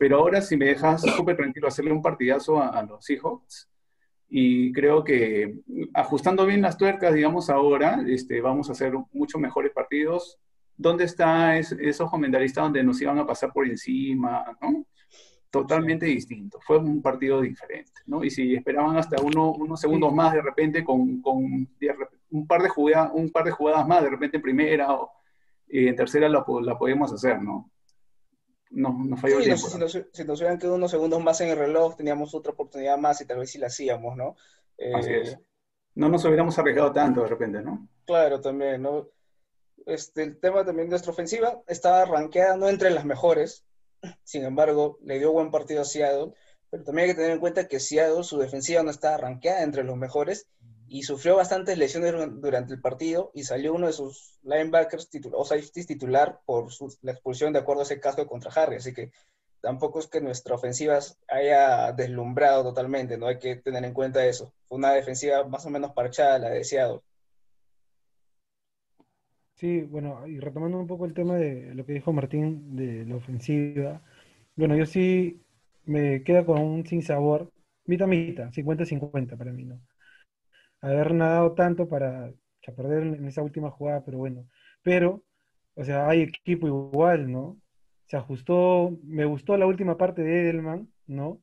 Pero 0.00 0.16
ahora 0.16 0.40
si 0.40 0.56
me 0.56 0.64
dejas 0.64 1.02
súper 1.02 1.36
tranquilo 1.36 1.68
hacerle 1.68 1.92
un 1.92 2.00
partidazo 2.00 2.58
a, 2.58 2.68
a 2.68 2.82
los 2.82 3.04
Seahawks, 3.04 3.68
y 4.30 4.72
creo 4.72 5.04
que 5.04 5.56
ajustando 5.92 6.46
bien 6.46 6.62
las 6.62 6.78
tuercas, 6.78 7.12
digamos, 7.12 7.50
ahora, 7.50 8.02
este, 8.08 8.40
vamos 8.40 8.70
a 8.70 8.72
hacer 8.72 8.94
mucho 9.12 9.38
mejores 9.38 9.72
partidos. 9.72 10.38
¿Dónde 10.76 11.04
está 11.04 11.58
es- 11.58 11.72
esos 11.72 12.08
comentaristas 12.10 12.64
donde 12.64 12.82
nos 12.82 12.98
iban 13.02 13.18
a 13.18 13.26
pasar 13.26 13.52
por 13.52 13.66
encima, 13.66 14.56
¿no? 14.62 14.86
Totalmente 15.50 16.06
distinto. 16.06 16.60
Fue 16.62 16.78
un 16.78 17.02
partido 17.02 17.40
diferente, 17.42 17.92
¿no? 18.06 18.24
Y 18.24 18.30
si 18.30 18.54
esperaban 18.54 18.96
hasta 18.96 19.20
uno, 19.20 19.52
unos 19.52 19.80
segundos 19.80 20.14
más 20.14 20.32
de 20.32 20.40
repente 20.42 20.82
con, 20.84 21.20
con 21.20 21.36
un, 22.30 22.46
par 22.46 22.62
de 22.62 22.68
jugadas, 22.70 23.10
un 23.12 23.30
par 23.30 23.44
de 23.44 23.50
jugadas 23.50 23.86
más, 23.86 24.02
de 24.02 24.10
repente 24.10 24.36
en 24.38 24.42
primera 24.42 24.92
o 24.94 25.10
eh, 25.68 25.88
en 25.88 25.96
tercera 25.96 26.28
la, 26.28 26.44
la 26.62 26.78
podemos 26.78 27.12
hacer, 27.12 27.42
¿no? 27.42 27.70
Nos, 28.70 28.94
nos 29.06 29.20
falló 29.20 29.38
el 29.38 29.42
Sí, 29.44 29.48
tiempo. 29.50 29.78
nos- 29.78 29.92
si, 29.92 29.98
nos, 29.98 30.06
si 30.12 30.24
nos 30.24 30.38
hubieran 30.40 30.58
quedado 30.58 30.76
unos 30.76 30.90
segundos 30.90 31.22
más 31.22 31.40
en 31.40 31.48
el 31.50 31.56
reloj, 31.58 31.96
teníamos 31.96 32.34
otra 32.34 32.52
oportunidad 32.52 32.96
más 32.98 33.20
y 33.20 33.26
tal 33.26 33.38
vez 33.38 33.50
sí 33.50 33.58
la 33.58 33.66
hacíamos, 33.68 34.16
¿no? 34.16 34.36
Eh, 34.78 34.92
Así 34.94 35.12
es. 35.12 35.38
No 35.94 36.08
nos 36.08 36.24
hubiéramos 36.24 36.58
arriesgado 36.58 36.92
tanto 36.92 37.22
de 37.22 37.28
repente, 37.28 37.62
¿no? 37.62 37.88
Claro, 38.06 38.40
también, 38.40 38.82
¿no? 38.82 39.08
Este, 39.86 40.22
el 40.22 40.38
tema 40.38 40.64
también 40.64 40.86
de 40.88 40.90
nuestra 40.90 41.10
ofensiva 41.12 41.62
estaba 41.66 42.04
rankeada 42.04 42.56
no 42.56 42.68
entre 42.68 42.90
las 42.90 43.04
mejores, 43.04 43.64
sin 44.24 44.44
embargo, 44.44 44.98
le 45.02 45.18
dio 45.18 45.32
buen 45.32 45.50
partido 45.50 45.82
a 45.82 45.84
Seattle, 45.84 46.32
pero 46.70 46.84
también 46.84 47.04
hay 47.08 47.14
que 47.14 47.16
tener 47.20 47.32
en 47.32 47.40
cuenta 47.40 47.66
que 47.66 47.80
Seattle, 47.80 48.22
su 48.22 48.38
defensiva 48.38 48.82
no 48.82 48.90
estaba 48.90 49.16
rankeada 49.16 49.62
entre 49.62 49.82
los 49.84 49.96
mejores 49.96 50.46
y 50.90 51.04
sufrió 51.04 51.36
bastantes 51.36 51.78
lesiones 51.78 52.14
dur- 52.14 52.40
durante 52.40 52.74
el 52.74 52.82
partido 52.82 53.32
y 53.34 53.44
salió 53.44 53.74
uno 53.74 53.88
de 53.88 53.94
sus 53.94 54.38
linebackers 54.44 55.08
o 55.32 55.46
safeties 55.46 55.86
titular 55.88 56.40
por 56.46 56.68
la 57.02 57.12
expulsión 57.12 57.54
de 57.54 57.60
acuerdo 57.60 57.82
a 57.82 57.84
ese 57.84 58.00
caso 58.00 58.26
contra 58.28 58.52
Harry, 58.52 58.76
así 58.76 58.94
que 58.94 59.12
tampoco 59.62 60.00
es 60.00 60.08
que 60.08 60.20
nuestra 60.22 60.56
ofensiva 60.56 60.98
haya 61.28 61.92
deslumbrado 61.92 62.64
totalmente, 62.64 63.18
no 63.18 63.28
hay 63.28 63.38
que 63.38 63.56
tener 63.56 63.84
en 63.84 63.94
cuenta 63.94 64.26
eso. 64.26 64.54
Fue 64.68 64.78
una 64.78 64.92
defensiva 64.92 65.44
más 65.48 65.66
o 65.66 65.70
menos 65.70 65.92
parchada 65.94 66.38
la 66.40 66.50
de 66.50 66.64
Seattle. 66.64 67.00
Sí, 69.56 69.82
bueno, 69.82 70.26
y 70.26 70.40
retomando 70.40 70.78
un 70.78 70.86
poco 70.86 71.04
el 71.04 71.12
tema 71.14 71.36
de 71.36 71.74
lo 71.74 71.84
que 71.84 71.92
dijo 71.92 72.12
Martín 72.12 72.76
de 72.76 73.04
la 73.06 73.16
ofensiva, 73.16 74.02
bueno, 74.56 74.76
yo 74.76 74.86
sí 74.86 75.42
me 75.84 76.22
queda 76.24 76.46
con 76.46 76.60
un 76.62 76.86
sinsabor, 76.86 77.52
mitad 77.86 78.06
mitad, 78.06 78.50
50-50 78.52 79.36
para 79.36 79.52
mí, 79.52 79.64
¿no? 79.66 79.80
Haber 80.80 81.14
nadado 81.14 81.54
tanto 81.54 81.88
para 81.88 82.32
perder 82.76 83.02
en 83.04 83.26
esa 83.26 83.42
última 83.42 83.70
jugada, 83.70 84.04
pero 84.04 84.18
bueno, 84.18 84.46
pero, 84.82 85.24
o 85.74 85.84
sea, 85.84 86.08
hay 86.08 86.22
equipo 86.22 86.66
igual, 86.68 87.30
¿no? 87.30 87.60
Se 88.06 88.16
ajustó, 88.16 88.96
me 89.02 89.24
gustó 89.24 89.56
la 89.56 89.66
última 89.66 89.96
parte 89.96 90.22
de 90.22 90.40
Edelman, 90.42 90.88
¿no? 91.06 91.42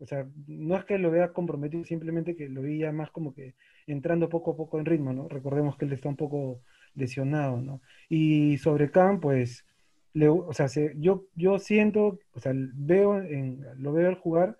O 0.00 0.06
sea, 0.06 0.26
no 0.46 0.76
es 0.76 0.84
que 0.84 0.98
lo 0.98 1.10
vea 1.10 1.32
comprometido, 1.32 1.84
simplemente 1.84 2.36
que 2.36 2.48
lo 2.48 2.62
vi 2.62 2.78
ya 2.80 2.92
más 2.92 3.10
como 3.10 3.34
que 3.34 3.54
entrando 3.86 4.28
poco 4.28 4.52
a 4.52 4.56
poco 4.56 4.78
en 4.78 4.86
ritmo, 4.86 5.12
¿no? 5.12 5.28
Recordemos 5.28 5.76
que 5.76 5.86
él 5.86 5.92
está 5.92 6.08
un 6.08 6.16
poco 6.16 6.62
lesionado, 6.94 7.60
¿no? 7.60 7.82
Y 8.08 8.58
sobre 8.58 8.90
Khan, 8.90 9.20
pues, 9.20 9.64
le- 10.12 10.28
o 10.28 10.52
sea, 10.52 10.68
se- 10.68 10.94
yo, 10.98 11.26
yo 11.34 11.58
siento, 11.58 12.18
o 12.32 12.40
sea, 12.40 12.52
veo 12.54 13.20
en, 13.22 13.60
lo 13.82 13.92
veo 13.92 14.08
al 14.08 14.14
jugar 14.16 14.56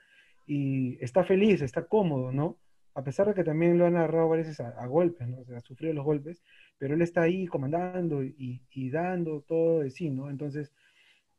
y 0.46 0.98
está 1.04 1.24
feliz, 1.24 1.62
está 1.62 1.86
cómodo, 1.86 2.32
¿no? 2.32 2.58
A 2.98 3.02
pesar 3.04 3.26
de 3.28 3.34
que 3.34 3.44
también 3.44 3.78
lo 3.78 3.86
han 3.86 3.96
agarrado 3.96 4.28
varias 4.28 4.48
veces 4.48 4.60
a, 4.66 4.70
a 4.70 4.86
golpes, 4.86 5.28
¿no? 5.28 5.40
O 5.40 5.44
sea, 5.44 5.60
sufrió 5.60 5.92
los 5.92 6.04
golpes, 6.04 6.42
pero 6.78 6.94
él 6.94 7.02
está 7.02 7.22
ahí 7.22 7.46
comandando 7.46 8.24
y, 8.24 8.62
y 8.72 8.90
dando 8.90 9.42
todo 9.42 9.80
de 9.80 9.90
sí, 9.90 10.10
¿no? 10.10 10.30
Entonces, 10.30 10.72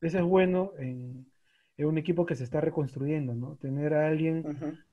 eso 0.02 0.18
es 0.20 0.24
bueno 0.24 0.72
en, 0.80 1.26
en 1.78 1.86
un 1.86 1.98
equipo 1.98 2.26
que 2.26 2.36
se 2.36 2.44
está 2.44 2.62
reconstruyendo, 2.62 3.34
¿no? 3.36 3.56
Tener 3.58 3.94
a 3.94 4.08
alguien 4.08 4.48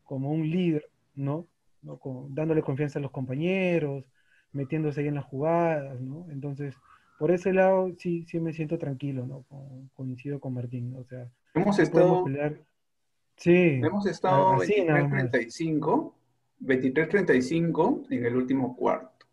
como 0.04 0.30
un 0.32 0.48
líder, 0.50 0.84
¿no? 1.14 1.46
¿no? 1.82 1.98
Dándole 2.30 2.62
confianza 2.62 2.98
a 2.98 3.02
los 3.02 3.10
compañeros, 3.10 4.04
metiéndose 4.52 5.00
ahí 5.00 5.08
en 5.08 5.14
las 5.16 5.24
jugadas, 5.24 6.00
¿no? 6.00 6.26
Entonces, 6.30 6.74
por 7.18 7.30
ese 7.30 7.52
lado 7.52 7.92
sí, 7.98 8.24
sí 8.28 8.40
me 8.40 8.52
siento 8.52 8.78
tranquilo, 8.78 9.26
¿no? 9.26 9.42
Con- 9.48 9.88
coincido 9.94 10.40
con 10.40 10.54
Martín, 10.54 10.92
¿no? 10.92 10.98
O 11.00 11.04
sea, 11.04 11.28
Hemos 11.54 11.78
estado-. 11.78 12.24
Sí, 13.36 13.78
Hemos 13.86 14.06
estado 14.06 14.52
así 14.62 14.84
nada 14.84 15.08
más. 15.08 15.30
23-35, 16.60 18.06
23-35 18.06 18.06
en 18.10 18.24
el 18.26 18.36
último 18.36 18.76
cuarto. 18.76 19.26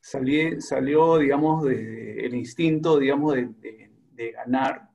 Salí- 0.00 0.60
salió, 0.60 1.18
digamos, 1.18 1.64
de- 1.64 2.24
el 2.26 2.34
instinto, 2.34 2.98
digamos, 2.98 3.34
de, 3.34 3.46
de- 3.60 3.90
de 4.12 4.32
ganar 4.32 4.88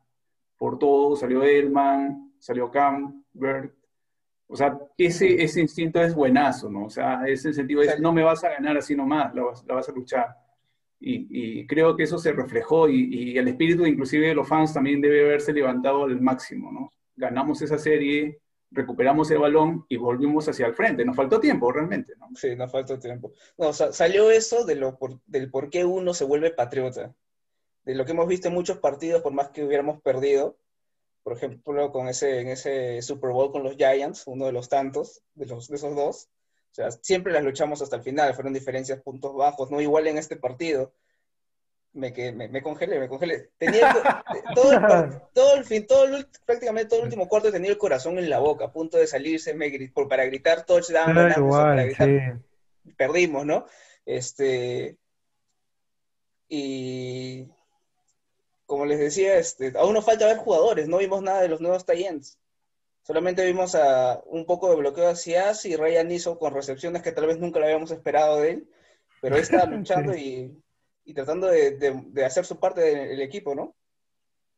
por 0.58 0.78
todo. 0.78 1.15
Salió 1.15 1.43
Elman, 1.43 2.34
salió 2.39 2.69
Cam, 2.69 3.23
Bert. 3.34 3.73
O 4.47 4.56
sea, 4.56 4.78
ese, 4.97 5.41
ese 5.43 5.62
instinto 5.62 6.02
es 6.02 6.15
buenazo, 6.15 6.69
¿no? 6.69 6.86
O 6.86 6.89
sea, 6.89 7.26
ese 7.28 7.54
sentido 7.54 7.82
es, 7.82 8.00
no 8.00 8.13
me 8.13 8.23
vas 8.23 8.43
a 8.43 8.50
ganar 8.50 8.78
así 8.78 8.95
nomás, 8.95 9.34
la 9.36 9.43
vas, 9.43 9.65
la 9.67 9.76
vas 9.76 9.89
a 9.89 9.91
luchar. 9.93 10.28
Y, 11.00 11.60
y 11.62 11.67
creo 11.67 11.95
que 11.95 12.04
eso 12.04 12.17
se 12.17 12.32
reflejó 12.32 12.89
y, 12.89 13.34
y 13.34 13.38
el 13.38 13.47
espíritu 13.50 13.86
inclusive 13.86 14.28
de 14.28 14.36
los 14.36 14.47
fans 14.47 14.73
también 14.73 15.00
debe 15.02 15.26
haberse 15.26 15.54
levantado 15.54 16.06
al 16.06 16.19
máximo, 16.21 16.71
¿no? 16.71 16.91
Ganamos 17.15 17.62
esa 17.62 17.78
serie, 17.78 18.39
recuperamos 18.78 19.30
el 19.32 19.40
balón 19.40 19.86
y 19.90 19.98
volvimos 19.98 20.48
hacia 20.48 20.66
el 20.68 20.74
frente. 20.76 21.04
Nos 21.04 21.16
faltó 21.16 21.40
tiempo 21.40 21.72
realmente, 21.72 22.13
¿no? 22.18 22.30
Sí, 22.36 22.56
nos 22.56 22.72
falta 22.72 22.98
tiempo. 22.98 23.32
No, 23.58 23.74
sa- 23.74 23.92
salió 23.92 24.32
eso 24.32 24.66
de 24.66 24.76
lo 24.76 24.98
por- 24.98 25.20
del 25.26 25.52
por 25.52 25.70
qué 25.70 25.84
uno 25.84 26.13
se 26.13 26.24
vuelve 26.24 26.52
patriota. 26.52 27.13
De 27.84 27.96
lo 27.96 28.06
que 28.06 28.12
hemos 28.12 28.28
visto 28.28 28.48
en 28.48 28.54
muchos 28.54 28.78
partidos, 28.78 29.22
por 29.22 29.34
más 29.34 29.50
que 29.50 29.63
hubiéramos 29.66 30.02
perdido. 30.02 30.58
Por 31.24 31.34
ejemplo, 31.34 31.92
con 31.92 32.08
ese, 32.08 32.40
en 32.40 32.48
ese 32.48 33.02
Super 33.02 33.32
Bowl 33.32 33.52
con 33.52 33.63
los 33.63 33.76
Giants, 33.76 34.24
uno 34.28 34.46
de 34.46 34.54
los 34.54 34.70
tantos, 34.70 35.22
de, 35.36 35.46
los, 35.46 35.68
de 35.68 35.76
esos 35.76 35.94
dos. 35.96 36.30
O 36.72 36.76
sea, 36.78 36.92
siempre 36.92 37.34
las 37.34 37.44
luchamos 37.44 37.82
hasta 37.82 37.96
el 37.98 38.04
final, 38.04 38.34
fueron 38.34 38.54
diferencias, 38.54 39.02
puntos 39.02 39.36
bajos, 39.36 39.70
no 39.72 39.82
igual 39.82 40.08
en 40.08 40.18
este 40.18 40.36
partido. 40.38 40.94
Me, 41.98 42.14
que, 42.14 42.32
me, 42.32 42.48
me 42.48 42.62
congelé, 42.62 43.00
me 43.00 43.10
congelé. 43.10 43.50
Tenía 43.58 43.90
el- 43.90 44.44
todo, 44.56 44.72
el, 44.72 45.22
todo 45.34 45.56
el 45.56 45.66
fin, 45.66 45.88
todo 45.88 46.06
el 46.06 46.28
prácticamente 46.46 46.90
todo 46.90 47.00
el 47.00 47.06
último 47.06 47.28
cuarto 47.28 47.52
tenía 47.52 47.72
el 47.72 47.78
corazón 47.80 48.20
en 48.20 48.30
la 48.30 48.38
boca, 48.38 48.66
a 48.66 48.72
punto 48.72 48.98
de 48.98 49.08
salirse 49.08 49.56
me 49.56 49.72
por, 49.90 50.08
para 50.08 50.26
gritar 50.26 50.64
touchdown, 50.64 51.10
o 51.10 51.14
para 51.16 51.38
igual, 51.38 51.86
gritar 51.86 52.08
sí. 52.86 52.92
perdimos, 52.96 53.48
¿no? 53.48 53.66
Este, 54.06 54.96
y 56.48 57.48
como 58.68 58.86
les 58.86 59.00
decía, 59.00 59.40
este, 59.40 59.74
aún 59.76 59.96
nos 59.96 60.06
falta 60.06 60.28
ver 60.28 60.38
jugadores, 60.38 60.88
no 60.88 61.00
vimos 61.00 61.24
nada 61.24 61.42
de 61.42 61.48
los 61.50 61.62
nuevos 61.62 61.84
Titans. 61.84 62.38
Solamente 63.02 63.44
vimos 63.44 63.74
a 63.74 64.22
un 64.26 64.46
poco 64.46 64.70
de 64.70 64.76
bloqueo 64.76 65.08
hacia 65.10 65.50
As 65.50 65.66
y 65.66 65.76
Ryan 65.76 66.12
hizo 66.12 66.38
con 66.38 66.54
recepciones 66.54 67.02
que 67.02 67.12
tal 67.12 67.26
vez 67.26 67.40
nunca 67.40 67.58
lo 67.58 67.66
habíamos 67.66 67.90
esperado 67.90 68.42
de 68.42 68.52
él, 68.52 68.70
pero 69.20 69.36
él 69.36 69.42
estaba 69.42 69.66
luchando 69.66 70.16
y, 70.16 70.62
y 71.08 71.13
tratando 71.13 71.48
de, 71.48 71.78
de- 71.78 72.04
de 72.08 72.26
hacer 72.26 72.46
su 72.46 72.60
parte 72.60 72.82
del 72.82 73.22
equipo, 73.22 73.56
¿no? 73.56 73.74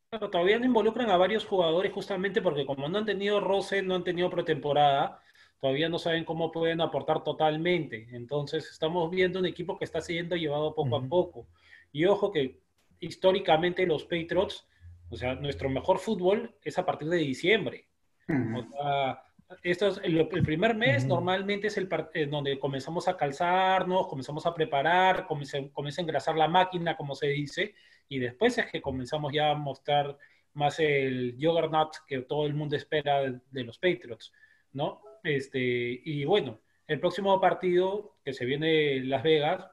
Pero 0.09 0.31
todavía 0.31 0.57
no 0.57 0.65
involucran 0.65 1.09
a 1.12 1.17
varios 1.17 1.45
jugadores 1.45 1.93
justamente 1.93 2.41
porque 2.41 2.65
como 2.65 2.89
no 2.89 2.97
han 2.97 3.05
tenido 3.05 3.39
roce, 3.39 3.83
no 3.83 3.93
han 3.93 4.03
tenido 4.03 4.29
pretemporada, 4.31 5.21
todavía 5.62 5.88
no 5.88 5.99
saben 5.99 6.25
cómo 6.25 6.51
pueden 6.51 6.81
aportar 6.81 7.23
totalmente. 7.23 8.07
Entonces 8.12 8.67
estamos 8.71 9.12
viendo 9.12 9.38
un 9.38 9.45
equipo 9.45 9.77
que 9.77 9.85
está 9.85 10.01
siendo 10.01 10.35
llevado 10.35 10.73
poco 10.73 10.95
a 10.95 11.03
poco. 11.07 11.47
Y 11.91 12.05
ojo 12.05 12.31
que 12.31 12.59
históricamente 12.99 13.85
los 13.85 14.03
Patriots, 14.05 14.67
o 15.12 15.15
sea, 15.15 15.35
nuestro 15.35 15.69
mejor 15.69 15.99
fútbol 15.99 16.55
es 16.63 16.79
a 16.79 16.85
partir 16.85 17.07
de 17.09 17.17
diciembre. 17.17 17.85
O 18.27 18.63
sea, 18.71 19.23
esto 19.63 19.88
es 19.88 19.99
el, 20.03 20.17
el 20.19 20.43
primer 20.43 20.75
mes 20.75 21.05
normalmente 21.05 21.67
es 21.67 21.77
el 21.77 21.89
en 22.13 22.31
donde 22.31 22.59
comenzamos 22.59 23.07
a 23.07 23.17
calzarnos, 23.17 24.07
comenzamos 24.07 24.45
a 24.45 24.53
preparar, 24.53 25.25
comienza, 25.25 25.57
comienza 25.73 26.01
a 26.01 26.03
engrasar 26.03 26.35
la 26.35 26.47
máquina, 26.47 26.95
como 26.95 27.15
se 27.15 27.27
dice, 27.27 27.73
y 28.07 28.19
después 28.19 28.57
es 28.57 28.67
que 28.71 28.81
comenzamos 28.81 29.33
ya 29.33 29.51
a 29.51 29.55
mostrar 29.55 30.17
más 30.53 30.79
el 30.79 31.35
juggernaut 31.39 31.93
que 32.07 32.21
todo 32.21 32.45
el 32.45 32.53
mundo 32.53 32.75
espera 32.75 33.21
de, 33.21 33.39
de 33.51 33.63
los 33.63 33.77
Patriots, 33.77 34.31
¿no? 34.73 35.01
Este, 35.23 35.59
y 36.03 36.25
bueno, 36.25 36.59
el 36.88 36.99
próximo 36.99 37.39
partido 37.39 38.15
que 38.23 38.33
se 38.33 38.45
viene 38.45 38.97
en 38.97 39.09
Las 39.09 39.23
Vegas, 39.23 39.65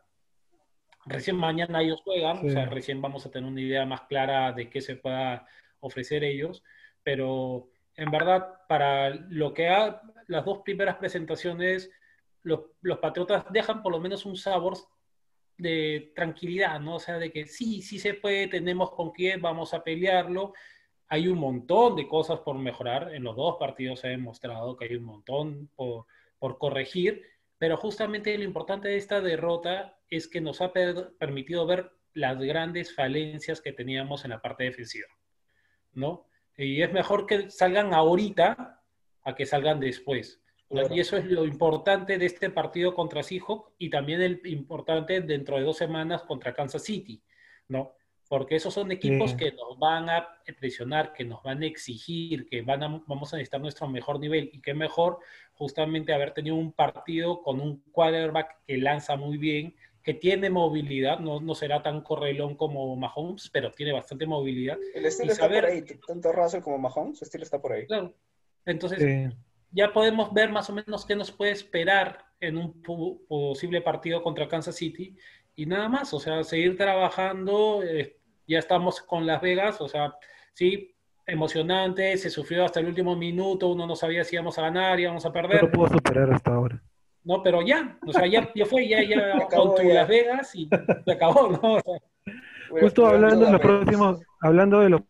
recién 1.06 1.36
mañana 1.36 1.82
ellos 1.82 2.00
juegan, 2.02 2.40
Sí. 2.40 2.48
o 2.48 2.50
sea, 2.50 2.66
recién 2.66 3.00
vamos 3.00 3.24
a 3.26 3.30
tener 3.30 3.48
una 3.48 3.60
idea 3.60 3.86
más 3.86 4.02
clara 4.02 4.52
de 4.52 4.68
qué 4.68 4.80
se 4.80 4.96
pueda 4.96 5.46
ofrecer 5.80 6.24
ellos, 6.24 6.62
pero 7.02 7.68
en 7.96 8.10
verdad, 8.10 8.60
para 8.68 9.10
lo 9.10 9.54
que 9.54 9.68
ha, 9.68 10.02
las 10.26 10.44
dos 10.44 10.60
primeras 10.64 10.96
presentaciones, 10.96 11.90
los, 12.42 12.60
Patriotas 13.00 13.44
dejan 13.50 13.82
por 13.82 13.92
lo 13.92 14.00
menos 14.00 14.24
un 14.24 14.36
sabor 14.36 14.76
de 15.58 16.12
tranquilidad, 16.14 16.78
¿no? 16.80 16.96
O 16.96 17.00
sea, 17.00 17.18
de 17.18 17.32
que 17.32 17.46
sí, 17.46 17.82
sí 17.82 17.98
se 17.98 18.14
puede, 18.14 18.48
tenemos 18.48 18.92
con 18.92 19.10
quién, 19.10 19.40
vamos 19.40 19.72
a 19.74 19.82
pelearlo. 19.82 20.52
Hay 21.08 21.28
un 21.28 21.38
montón 21.38 21.96
de 21.96 22.06
cosas 22.06 22.40
por 22.40 22.56
mejorar. 22.58 23.14
En 23.14 23.24
los 23.24 23.36
dos 23.36 23.56
partidos 23.58 24.00
se 24.00 24.08
ha 24.08 24.10
demostrado 24.10 24.76
que 24.76 24.84
hay 24.84 24.96
un 24.96 25.04
montón 25.04 25.70
por, 25.74 26.06
por 26.38 26.58
corregir, 26.58 27.24
pero 27.58 27.76
justamente 27.76 28.36
lo 28.36 28.44
importante 28.44 28.88
de 28.88 28.96
esta 28.96 29.20
derrota 29.20 29.98
es 30.10 30.28
que 30.28 30.40
nos 30.40 30.60
ha 30.60 30.72
per- 30.72 31.14
permitido 31.18 31.66
ver 31.66 31.90
las 32.12 32.38
grandes 32.38 32.94
falencias 32.94 33.60
que 33.60 33.72
teníamos 33.72 34.24
en 34.24 34.30
la 34.30 34.40
parte 34.40 34.64
defensiva, 34.64 35.08
¿no? 35.92 36.25
Y 36.56 36.82
es 36.82 36.92
mejor 36.92 37.26
que 37.26 37.50
salgan 37.50 37.92
ahorita 37.92 38.82
a 39.22 39.34
que 39.34 39.46
salgan 39.46 39.80
después. 39.80 40.40
Claro. 40.68 40.94
Y 40.94 41.00
eso 41.00 41.16
es 41.16 41.26
lo 41.26 41.44
importante 41.44 42.18
de 42.18 42.26
este 42.26 42.50
partido 42.50 42.94
contra 42.94 43.22
Seahawks 43.22 43.72
y 43.78 43.90
también 43.90 44.20
el 44.20 44.40
importante 44.46 45.20
dentro 45.20 45.56
de 45.56 45.62
dos 45.62 45.76
semanas 45.76 46.22
contra 46.22 46.54
Kansas 46.54 46.82
City, 46.82 47.22
¿no? 47.68 47.92
Porque 48.28 48.56
esos 48.56 48.74
son 48.74 48.90
equipos 48.90 49.34
que 49.34 49.52
nos 49.52 49.78
van 49.78 50.10
a 50.10 50.26
presionar, 50.58 51.12
que 51.12 51.24
nos 51.24 51.40
van 51.44 51.62
a 51.62 51.66
exigir, 51.66 52.48
que 52.48 52.62
van 52.62 52.82
a, 52.82 52.88
vamos 53.06 53.32
a 53.32 53.36
necesitar 53.36 53.60
nuestro 53.60 53.86
mejor 53.86 54.18
nivel. 54.18 54.50
Y 54.52 54.60
qué 54.60 54.74
mejor 54.74 55.20
justamente 55.52 56.12
haber 56.12 56.32
tenido 56.32 56.56
un 56.56 56.72
partido 56.72 57.40
con 57.42 57.60
un 57.60 57.82
quarterback 57.92 58.64
que 58.66 58.78
lanza 58.78 59.14
muy 59.14 59.38
bien, 59.38 59.76
que 60.06 60.14
tiene 60.14 60.48
movilidad, 60.50 61.18
no, 61.18 61.40
no 61.40 61.56
será 61.56 61.82
tan 61.82 62.00
correlón 62.00 62.54
como 62.54 62.94
Mahomes, 62.94 63.50
pero 63.52 63.72
tiene 63.72 63.92
bastante 63.92 64.24
movilidad. 64.24 64.78
El 64.94 65.04
estilo 65.04 65.30
Y 65.30 65.32
está 65.32 65.46
saber- 65.46 65.64
por 65.64 65.72
ahí, 65.72 65.82
tanto 66.06 66.30
Russell 66.32 66.60
como 66.62 66.78
Mahomes, 66.78 67.18
su 67.18 67.24
estilo 67.24 67.42
está 67.42 67.60
por 67.60 67.72
ahí. 67.72 67.86
Claro. 67.88 68.14
Entonces, 68.64 69.00
Sí. 69.00 69.36
ya 69.72 69.92
podemos 69.92 70.32
ver 70.32 70.52
más 70.52 70.70
o 70.70 70.72
menos 70.74 71.04
qué 71.04 71.16
nos 71.16 71.32
puede 71.32 71.50
esperar 71.50 72.24
en 72.38 72.56
un 72.56 72.80
posible 73.28 73.80
partido 73.80 74.22
contra 74.22 74.46
Kansas 74.46 74.76
City 74.76 75.16
y 75.56 75.66
nada 75.66 75.88
más, 75.88 76.14
o 76.14 76.20
sea, 76.20 76.44
seguir 76.44 76.76
trabajando, 76.76 77.82
eh, 77.82 78.16
ya 78.46 78.60
estamos 78.60 79.00
con 79.00 79.26
Las 79.26 79.40
Vegas, 79.42 79.80
o 79.80 79.88
sea, 79.88 80.14
sí, 80.52 80.94
emocionante, 81.26 82.16
se 82.16 82.30
sufrió 82.30 82.64
hasta 82.64 82.78
el 82.78 82.86
último 82.86 83.16
minuto, 83.16 83.66
uno 83.70 83.88
no 83.88 83.96
sabía 83.96 84.22
si 84.22 84.36
íbamos 84.36 84.56
a 84.58 84.62
ganar, 84.62 85.00
íbamos 85.00 85.26
a 85.26 85.32
perder, 85.32 85.62
lo 85.62 85.72
puedo 85.72 85.88
superar 85.94 86.32
hasta 86.32 86.52
ahora. 86.54 86.80
No, 87.26 87.42
pero 87.42 87.60
ya, 87.62 87.98
o 88.06 88.12
sea, 88.12 88.26
ya, 88.26 88.50
ya 88.54 88.64
fue, 88.66 88.88
ya, 88.88 89.02
ya 89.02 89.36
acabó, 89.46 89.74
con 89.74 89.82
tu 89.82 89.88
ya. 89.88 89.94
Las 89.94 90.08
Vegas 90.08 90.54
y 90.54 90.68
se 91.04 91.12
acabó, 91.12 91.48
¿no? 91.50 91.74
O 91.74 91.80
sea, 91.80 91.98
Bueno, 92.70 92.86
Justo 92.86 93.06
hablando 93.06 93.44
de 93.46 93.52
los 93.52 93.60
próximos, 93.60 94.20
hablando 94.40 94.80
de 94.80 94.88
los 94.90 95.00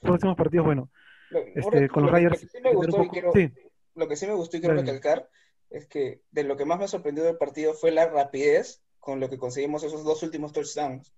próximos 0.00 0.36
partidos, 0.36 0.66
bueno, 0.66 0.90
Lo- 1.30 1.40
este, 1.40 1.60
ahora, 1.62 1.88
con 1.88 2.02
los 2.04 2.12
lo 2.12 2.16
que- 2.18 2.22
Raiders, 2.24 2.42
Lo 2.42 2.48
que 2.48 2.56
sí 2.58 2.62
me 2.62 2.74
gustó 2.74 2.96
y 2.96 2.98
poco- 3.00 3.10
quiero, 3.12 3.32
sí, 3.32 3.52
lo 3.94 4.08
que 4.08 4.16
sí 4.16 4.26
me 4.26 4.34
gustó 4.34 4.56
y 4.56 4.60
quiero 4.60 4.74
Dale. 4.76 4.86
recalcar 4.92 5.28
es 5.70 5.86
que 5.86 6.20
de 6.30 6.44
lo 6.44 6.56
que 6.56 6.64
más 6.64 6.78
me 6.78 6.88
sorprendió 6.88 7.24
del 7.24 7.36
partido 7.38 7.74
fue 7.74 7.90
la 7.90 8.06
rapidez 8.06 8.82
con 9.00 9.18
lo 9.20 9.28
que 9.28 9.38
conseguimos 9.38 9.82
esos 9.82 10.04
dos 10.04 10.22
últimos 10.22 10.52
touchdowns. 10.52 11.12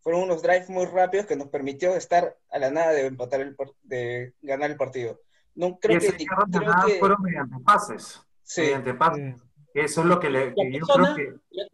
Fueron 0.00 0.22
unos 0.22 0.42
drives 0.42 0.68
muy 0.70 0.86
rápidos 0.86 1.26
que 1.26 1.36
nos 1.36 1.48
permitió 1.48 1.94
estar 1.96 2.36
a 2.50 2.58
la 2.58 2.70
nada 2.70 2.92
de 2.92 3.06
empatar 3.06 3.40
el 3.40 3.56
de 3.82 4.32
ganar 4.42 4.70
el 4.70 4.76
partido. 4.76 5.20
No 5.54 5.68
Y 5.68 5.78
creo 5.80 5.98
que, 6.00 6.06
esas 6.06 6.18
yardas 6.18 6.46
creo 6.50 6.86
que 6.86 6.98
fueron 7.00 7.22
mediante 7.22 7.56
pases. 7.64 8.20
Sí, 8.48 8.62
Mediante 8.62 8.94
pases. 8.94 9.34
Eso 9.74 10.00
es 10.00 10.06
lo 10.06 10.18
que 10.18 10.30
le, 10.30 10.40
¿Y 10.40 10.44
a 10.46 10.54
que 10.54 10.70
qué 10.72 10.78
yo 10.78 10.86
zona? 10.86 11.14
creo 11.14 11.34
que 11.50 11.66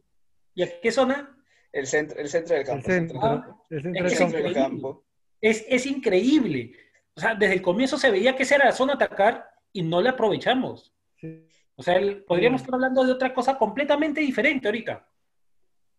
¿Y 0.56 0.62
a 0.62 0.80
qué 0.80 0.90
zona? 0.92 1.37
el 1.72 1.87
centro, 1.87 2.18
el 2.20 2.28
centro 2.28 2.54
del 2.54 2.62
el 2.62 2.66
campo, 2.68 2.87
centro, 2.87 3.18
Ah, 3.22 3.56
el 3.70 3.82
centro 3.82 4.06
es 4.06 4.12
el 4.12 4.18
centro 4.18 4.42
del 4.42 4.54
campo. 4.54 5.04
Es, 5.40 5.64
es 5.68 5.87
increíble. 5.87 6.72
O 7.16 7.20
sea, 7.20 7.34
desde 7.34 7.54
el 7.54 7.62
comienzo 7.62 7.96
se 7.98 8.10
veía 8.10 8.37
que 8.37 8.42
esa 8.44 8.56
era 8.56 8.66
la 8.66 8.72
zona 8.72 8.92
a 8.92 8.96
atacar 8.96 9.48
y 9.72 9.82
no 9.82 10.00
la 10.00 10.10
aprovechamos. 10.10 10.92
Sí. 11.16 11.46
O 11.76 11.82
sea, 11.82 11.94
el- 11.96 12.22
podríamos 12.24 12.60
estar 12.60 12.74
hablando 12.74 13.04
de 13.04 13.12
otra 13.12 13.32
cosa 13.34 13.56
completamente 13.58 14.20
diferente 14.20 14.68
ahorita. 14.68 15.06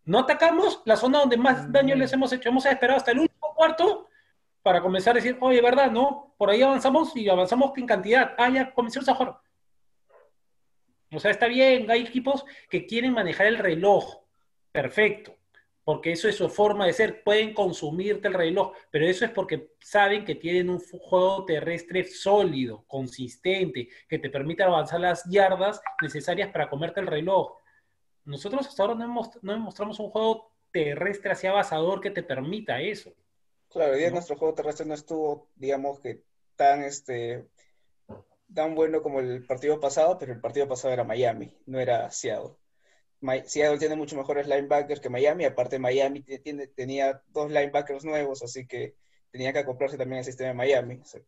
No 0.06 0.20
atacamos 0.20 0.82
la 0.86 0.96
zona 0.96 1.20
donde 1.20 1.38
más 1.38 1.72
daño 1.72 1.96
les 1.96 2.14
hemos 2.14 2.32
hecho. 2.32 2.50
Hemos 2.50 2.66
esperado 2.66 2.98
hasta 2.98 3.12
el 3.12 3.20
último 3.20 3.54
cuarto 3.56 4.08
para 4.62 4.82
comenzar 4.82 5.12
a 5.14 5.16
decir, 5.16 5.38
oye, 5.42 5.62
¿verdad? 5.62 5.92
No, 5.92 6.34
por 6.38 6.50
ahí 6.50 6.62
avanzamos 6.62 7.16
y 7.18 7.28
avanzamos 7.28 7.72
en 7.78 7.86
cantidad. 7.88 8.34
Ah, 8.38 8.50
ya 8.50 8.72
comenzamos 8.74 9.10
a 9.10 9.16
jugar. 9.16 9.38
O 11.12 11.20
sea, 11.20 11.32
está 11.32 11.48
bien, 11.48 11.90
hay 11.90 12.02
equipos 12.02 12.46
que 12.70 12.86
quieren 12.86 13.14
manejar 13.14 13.48
el 13.48 13.58
reloj. 13.58 14.24
Perfecto. 14.72 15.36
Porque 15.84 16.12
eso 16.14 16.28
es 16.28 16.36
su 16.36 16.50
forma 16.50 16.88
de 16.88 16.94
ser. 16.94 17.24
Pueden 17.24 17.54
consumirte 17.54 18.28
el 18.28 18.34
reloj, 18.34 18.74
pero 18.90 19.06
eso 19.08 19.24
es 19.24 19.32
porque 19.32 19.70
saben 19.80 20.26
que 20.26 20.34
tienen 20.36 20.70
un 20.70 20.80
juego 20.80 21.46
terrestre 21.46 22.04
sólido, 22.06 22.84
consistente, 22.88 23.88
que 24.10 24.18
te 24.18 24.32
permite 24.32 24.64
avanzar 24.64 25.00
las 25.00 25.24
yardas 25.30 25.80
necesarias 26.02 26.50
para 26.52 26.70
comerte 26.70 27.00
el 27.02 27.08
reloj. 27.08 27.54
Nosotros 28.24 28.68
hasta 28.68 28.82
ahora 28.82 28.96
no, 28.96 29.06
hemos- 29.06 29.44
no 29.44 29.52
demostramos 29.54 30.00
un 30.00 30.10
juego 30.10 30.52
terrestre 30.72 31.32
hacia 31.32 31.52
avanzador 31.52 32.02
que 32.02 32.10
te 32.10 32.24
permita 32.24 32.82
eso. 32.82 33.14
Claro, 33.70 33.94
día 33.96 34.08
¿no? 34.08 34.14
nuestro 34.16 34.36
juego 34.38 34.56
terrestre 34.56 34.86
no 34.88 34.96
estuvo, 34.96 35.50
digamos 35.56 36.00
que 36.00 36.24
tan 36.56 36.82
este 36.84 37.46
tan 38.54 38.76
bueno 38.76 39.02
como 39.02 39.20
el 39.20 39.46
partido 39.46 39.80
pasado, 39.80 40.18
pero 40.18 40.34
el 40.34 40.42
partido 40.42 40.68
pasado 40.68 40.94
era 40.94 41.04
Miami, 41.04 41.52
no 41.66 41.80
era 41.80 42.10
Seattle. 42.12 42.56
Mi- 43.22 43.44
Seattle 43.46 43.80
tiene 43.80 43.96
mucho 43.98 44.18
mejores 44.18 44.48
linebackers 44.48 45.02
que 45.02 45.10
Miami, 45.10 45.46
aparte 45.46 45.80
Miami 45.80 46.22
tiene- 46.24 46.68
tenía 46.68 47.22
dos 47.28 47.50
linebackers 47.52 48.06
nuevos, 48.06 48.44
así 48.44 48.68
que 48.68 48.96
tenía 49.32 49.54
que 49.54 49.60
acoplarse 49.60 49.98
también 49.98 50.20
al 50.20 50.26
sistema 50.26 50.50
de 50.50 50.56
Miami. 50.56 50.96
O 51.02 51.06
sea, 51.06 51.22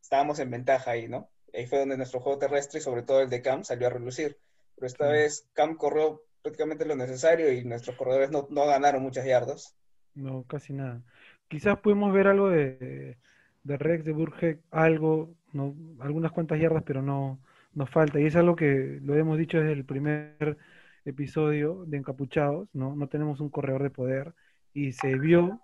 estábamos 0.00 0.38
en 0.38 0.50
ventaja 0.50 0.92
ahí, 0.92 1.08
¿no? 1.08 1.30
Ahí 1.54 1.66
fue 1.66 1.78
donde 1.80 1.96
nuestro 1.98 2.20
juego 2.20 2.38
terrestre 2.38 2.78
y 2.80 2.82
sobre 2.82 3.02
todo 3.02 3.20
el 3.22 3.30
de 3.30 3.42
Cam 3.42 3.64
salió 3.64 3.86
a 3.88 3.90
relucir. 3.90 4.38
Pero 4.74 4.86
esta 4.86 5.08
vez 5.08 5.48
Cam 5.54 5.76
corrió 5.76 6.22
prácticamente 6.42 6.84
lo 6.86 6.96
necesario 6.96 7.52
y 7.52 7.64
nuestros 7.64 7.96
corredores 7.96 8.30
no, 8.30 8.46
no 8.50 8.66
ganaron 8.66 9.02
muchas 9.02 9.26
yardas. 9.26 9.76
No, 10.14 10.44
casi 10.44 10.72
nada. 10.72 11.02
Quizás 11.48 11.78
pudimos 11.78 12.12
ver 12.12 12.26
algo 12.26 12.48
de, 12.48 13.16
de 13.62 13.76
Rex, 13.76 14.04
de 14.04 14.12
Burhead, 14.12 14.58
algo, 14.70 15.34
no, 15.56 15.74
algunas 16.00 16.32
cuantas 16.32 16.60
yardas, 16.60 16.82
pero 16.84 17.02
no 17.02 17.40
nos 17.74 17.90
falta. 17.90 18.20
Y 18.20 18.26
es 18.26 18.36
algo 18.36 18.54
que 18.56 19.00
lo 19.02 19.14
hemos 19.14 19.38
dicho 19.38 19.58
desde 19.58 19.72
el 19.72 19.84
primer 19.84 20.56
episodio 21.04 21.84
de 21.86 21.96
Encapuchados, 21.98 22.68
¿no? 22.74 22.94
No 22.94 23.08
tenemos 23.08 23.40
un 23.40 23.48
corredor 23.48 23.82
de 23.82 23.90
poder. 23.90 24.34
Y 24.72 24.92
se 24.92 25.18
vio, 25.18 25.60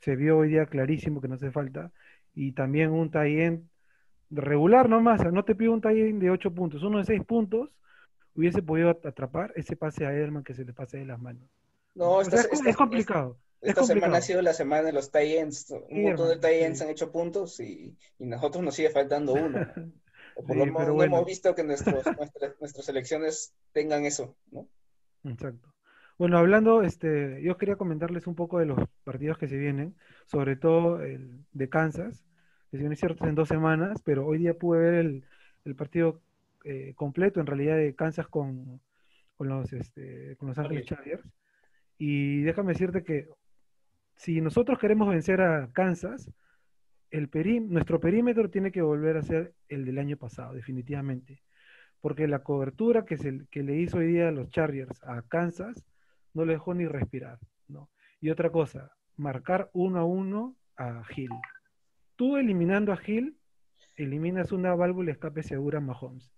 se 0.00 0.16
vio 0.16 0.38
hoy 0.38 0.48
día 0.48 0.66
clarísimo 0.66 1.20
que 1.20 1.28
no 1.28 1.34
hace 1.34 1.50
falta. 1.50 1.90
Y 2.34 2.52
también 2.52 2.90
un 2.90 3.10
tie-end 3.10 3.64
regular 4.30 4.88
nomás, 4.88 5.20
no 5.32 5.44
te 5.44 5.54
pido 5.54 5.72
un 5.72 5.80
tie-end 5.80 6.20
de 6.20 6.30
8 6.30 6.54
puntos, 6.54 6.82
uno 6.82 6.98
de 6.98 7.04
6 7.04 7.24
puntos 7.24 7.70
hubiese 8.34 8.62
podido 8.62 8.90
atrapar 8.90 9.52
ese 9.56 9.76
pase 9.76 10.06
a 10.06 10.12
Edelman 10.12 10.42
que 10.42 10.54
se 10.54 10.64
le 10.64 10.72
pase 10.72 10.98
de 10.98 11.04
las 11.04 11.20
manos. 11.20 11.44
No, 11.94 12.12
O 12.12 12.20
es 12.22 12.76
complicado. 12.76 13.36
Es 13.62 13.74
Esta 13.74 13.84
semana 13.84 14.18
ha 14.18 14.22
sido 14.22 14.42
la 14.42 14.54
semana 14.54 14.82
de 14.84 14.92
los 14.92 15.10
tie-ends. 15.10 15.70
Un 15.70 16.02
Sí, 16.02 16.02
montón 16.02 16.28
de 16.28 16.38
tie-ends 16.38 16.80
sí. 16.80 16.82
han 16.82 16.90
hecho 16.90 17.12
puntos 17.12 17.60
y, 17.60 17.96
y 18.18 18.26
nosotros 18.26 18.62
nos 18.64 18.74
sigue 18.74 18.90
faltando 18.90 19.34
uno. 19.36 19.72
O 20.34 20.46
por 20.46 20.56
Sí, 20.56 20.58
lo 20.58 20.66
menos 20.66 20.78
pero 20.78 20.94
no 20.94 21.04
bueno. 21.04 21.04
hemos 21.04 21.26
visto 21.26 21.54
que 21.54 21.62
nuestros, 21.62 22.10
nuestras, 22.16 22.54
nuestras 22.58 22.86
selecciones 22.86 23.54
tengan 23.72 24.06
eso, 24.06 24.38
¿no? 24.50 24.68
Exacto. 25.24 25.72
Bueno, 26.18 26.38
hablando, 26.38 26.82
este, 26.82 27.42
yo 27.42 27.56
quería 27.56 27.76
comentarles 27.76 28.26
un 28.26 28.34
poco 28.34 28.58
de 28.58 28.66
los 28.66 28.78
partidos 29.04 29.38
que 29.38 29.48
se 29.48 29.56
vienen, 29.56 29.96
sobre 30.26 30.56
todo 30.56 31.00
el 31.02 31.44
de 31.52 31.68
Kansas, 31.68 32.24
que 32.70 32.76
si 32.76 32.82
bien 32.82 32.92
es 32.92 32.98
cierto 33.00 33.26
en 33.26 33.34
dos 33.34 33.48
semanas, 33.48 34.00
pero 34.04 34.26
hoy 34.26 34.38
día 34.38 34.54
pude 34.54 34.80
ver 34.80 34.94
el, 34.94 35.24
el 35.64 35.76
partido 35.76 36.22
eh, 36.64 36.94
completo, 36.96 37.40
en 37.40 37.46
realidad, 37.46 37.76
de 37.76 37.94
Kansas 37.94 38.28
con, 38.28 38.80
con 39.36 39.48
los, 39.48 39.72
este, 39.72 40.36
con 40.38 40.48
los 40.48 40.58
Ángeles 40.58 40.86
Chargers. 40.86 41.24
Y 41.98 42.42
déjame 42.42 42.72
decirte 42.72 43.04
que 43.04 43.28
si 44.16 44.40
nosotros 44.40 44.78
queremos 44.78 45.08
vencer 45.08 45.40
a 45.40 45.70
Kansas, 45.72 46.30
el 47.10 47.28
nuestro 47.68 48.00
perímetro 48.00 48.50
tiene 48.50 48.72
que 48.72 48.82
volver 48.82 49.18
a 49.18 49.22
ser 49.22 49.54
el 49.68 49.84
del 49.84 49.98
año 49.98 50.16
pasado, 50.16 50.54
definitivamente. 50.54 51.42
Porque 52.00 52.26
la 52.26 52.42
cobertura 52.42 53.04
que, 53.04 53.18
se, 53.18 53.46
que 53.50 53.62
le 53.62 53.76
hizo 53.76 53.98
hoy 53.98 54.06
día 54.06 54.28
a 54.28 54.32
los 54.32 54.48
Chargers 54.48 55.02
a 55.04 55.22
Kansas 55.22 55.84
no 56.32 56.44
le 56.44 56.54
dejó 56.54 56.74
ni 56.74 56.86
respirar, 56.86 57.38
¿no? 57.68 57.90
Y 58.20 58.30
otra 58.30 58.50
cosa, 58.50 58.90
marcar 59.16 59.70
uno 59.72 60.00
a 60.00 60.04
uno 60.04 60.56
a 60.76 61.02
Hill. 61.14 61.30
Tú 62.16 62.36
eliminando 62.36 62.92
a 62.92 62.98
Hill, 63.04 63.36
eliminas 63.96 64.52
una 64.52 64.74
válvula 64.74 65.06
de 65.06 65.12
escape 65.12 65.42
segura 65.42 65.78
a 65.78 65.82
Mahomes. 65.82 66.32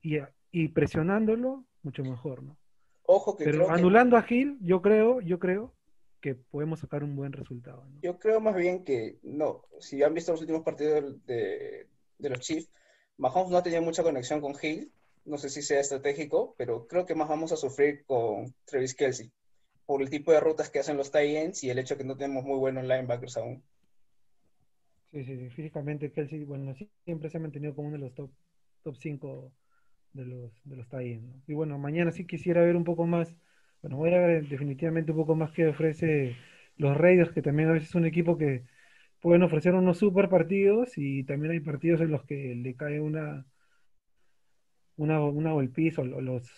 Y, 0.00 0.68
presionándolo, 0.68 1.64
mucho 1.82 2.02
mejor, 2.02 2.42
¿no? 2.42 2.58
Ojo 3.04 3.36
que 3.36 3.44
Pero 3.44 3.66
que, 3.66 3.72
anulando 3.72 4.16
a 4.16 4.24
Hill, 4.28 4.58
yo 4.60 4.82
creo, 4.82 5.20
yo 5.20 5.38
creo 5.38 5.74
que 6.22 6.34
podemos 6.34 6.80
sacar 6.80 7.04
un 7.04 7.14
buen 7.14 7.32
resultado, 7.32 7.84
¿no? 7.84 8.00
yo 8.00 8.18
creo 8.18 8.40
más 8.40 8.56
bien 8.56 8.84
que, 8.84 9.18
no, 9.22 9.64
si 9.78 10.02
han 10.02 10.14
visto 10.14 10.32
los 10.32 10.40
últimos 10.40 10.62
partidos 10.62 11.26
de, 11.26 11.86
de 12.18 12.30
los 12.30 12.40
Chiefs, 12.40 12.70
Mahomes 13.18 13.50
no 13.50 13.58
ha 13.58 13.62
tenido 13.62 13.82
mucha 13.82 14.02
conexión 14.02 14.40
con 14.40 14.54
Hill, 14.60 14.90
no 15.24 15.36
sé 15.36 15.50
si 15.50 15.60
sea 15.60 15.80
estratégico, 15.80 16.54
pero 16.56 16.86
creo 16.86 17.04
que 17.04 17.14
más 17.14 17.28
vamos 17.28 17.52
a 17.52 17.56
sufrir 17.56 18.04
con 18.06 18.54
Travis 18.64 18.94
Kelsey, 18.94 19.30
por 19.84 20.00
el 20.00 20.08
tipo 20.10 20.32
de 20.32 20.40
rutas 20.40 20.70
que 20.70 20.78
hacen 20.78 20.96
los 20.96 21.12
tie-ends 21.12 21.62
y 21.64 21.70
el 21.70 21.78
hecho 21.78 21.98
que 21.98 22.04
no 22.04 22.16
tenemos 22.16 22.44
muy 22.44 22.58
buenos 22.58 22.84
linebackers 22.84 23.36
aún. 23.36 23.62
Sí, 25.10 25.24
sí, 25.24 25.36
sí. 25.36 25.50
Físicamente 25.50 26.10
Kelsey, 26.10 26.44
bueno, 26.44 26.74
siempre 27.04 27.28
se 27.28 27.36
ha 27.36 27.40
mantenido 27.40 27.74
como 27.74 27.88
uno 27.88 27.98
de 27.98 28.04
los 28.04 28.14
top, 28.14 28.30
top 28.82 28.96
5 28.96 29.52
de 30.14 30.24
los, 30.24 30.52
de 30.64 30.76
los 30.76 30.86
¿no? 30.92 31.42
Y 31.46 31.54
bueno, 31.54 31.78
mañana 31.78 32.12
sí 32.12 32.26
quisiera 32.26 32.62
ver 32.62 32.76
un 32.76 32.84
poco 32.84 33.06
más, 33.06 33.36
bueno, 33.82 33.96
voy 33.96 34.14
a 34.14 34.18
ver 34.20 34.48
definitivamente 34.48 35.12
un 35.12 35.18
poco 35.18 35.34
más 35.34 35.52
que 35.52 35.68
ofrece 35.68 36.36
los 36.76 36.96
Raiders, 36.96 37.32
que 37.32 37.42
también 37.42 37.68
a 37.70 37.72
veces 37.72 37.90
es 37.90 37.94
un 37.94 38.06
equipo 38.06 38.38
que 38.38 38.64
pueden 39.20 39.42
ofrecer 39.44 39.74
unos 39.74 39.98
super 39.98 40.28
partidos 40.30 40.92
y 40.98 41.24
también 41.24 41.52
hay 41.54 41.60
partidos 41.60 42.00
en 42.02 42.10
los 42.12 42.24
que 42.26 42.54
le 42.56 42.76
cae 42.76 43.00
una, 43.00 43.46
una, 44.96 45.20
una 45.20 45.52
golpiza 45.52 46.02
o 46.02 46.04
lo- 46.04 46.20
los, 46.20 46.50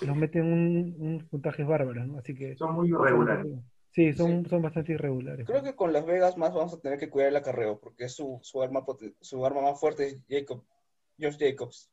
los 0.00 0.16
meten 0.16 0.44
un, 0.46 0.96
un 0.98 1.28
puntajes 1.28 1.66
bárbaros, 1.66 2.06
¿no? 2.06 2.18
Así 2.18 2.34
que 2.34 2.58
son 2.58 2.74
muy 2.74 2.88
irregulares. 2.88 3.46
Sí, 3.90 4.12
son, 4.14 4.46
son 4.48 4.62
bastante 4.62 4.92
irregulares. 4.92 5.48
Creo 5.48 5.62
que 5.64 5.74
con 5.74 5.92
Las 5.92 6.06
Vegas 6.06 6.36
más 6.36 6.54
vamos 6.54 6.74
a 6.74 6.80
tener 6.80 6.98
que 6.98 7.10
cuidar 7.10 7.30
el 7.30 7.36
acarreo, 7.36 7.80
porque 7.80 8.04
es 8.04 8.14
su, 8.14 8.38
su, 8.42 8.62
arma, 8.62 8.84
su 9.20 9.44
arma 9.44 9.62
más 9.62 9.80
fuerte 9.80 10.06
es 10.06 10.18
Jacob, 10.28 10.64
Josh 11.20 11.36
Jacobs. 11.38 11.90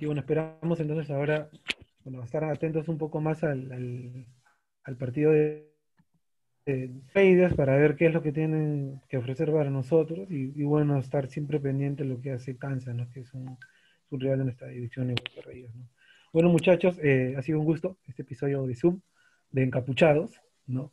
Y 0.00 0.06
bueno, 0.06 0.22
esperamos 0.22 0.80
entonces 0.80 1.10
ahora, 1.10 1.50
bueno, 2.04 2.24
estar 2.24 2.42
atentos 2.44 2.88
un 2.88 2.96
poco 2.96 3.20
más 3.20 3.44
al, 3.44 4.26
al, 4.82 4.96
partido 4.96 5.30
de, 5.30 5.70
de 6.64 7.52
para 7.54 7.76
ver 7.76 7.96
qué 7.96 8.06
es 8.06 8.14
lo 8.14 8.22
que 8.22 8.32
tienen 8.32 9.02
que 9.10 9.18
ofrecer 9.18 9.52
para 9.52 9.68
nosotros 9.68 10.30
y, 10.30 10.62
bueno, 10.62 10.98
estar 10.98 11.28
siempre 11.28 11.60
pendiente 11.60 12.02
de 12.02 12.08
lo 12.08 12.20
que 12.22 12.32
hace 12.32 12.56
Kansas. 12.56 12.96
Que 13.12 13.20
es 13.20 13.34
un, 13.34 13.58
rival 14.10 14.38
de 14.38 14.44
nuestra 14.44 14.68
división 14.68 15.10
igual 15.10 15.22
que 15.44 15.68
¿no? 15.74 15.88
Bueno, 16.32 16.48
muchachos, 16.48 16.98
eh, 17.02 17.34
ha 17.36 17.42
sido 17.42 17.58
un 17.60 17.66
gusto 17.66 17.98
este 18.06 18.22
episodio 18.22 18.66
de 18.66 18.76
Zoom, 18.76 19.00
de 19.50 19.64
Encapuchados, 19.64 20.40
¿no? 20.66 20.92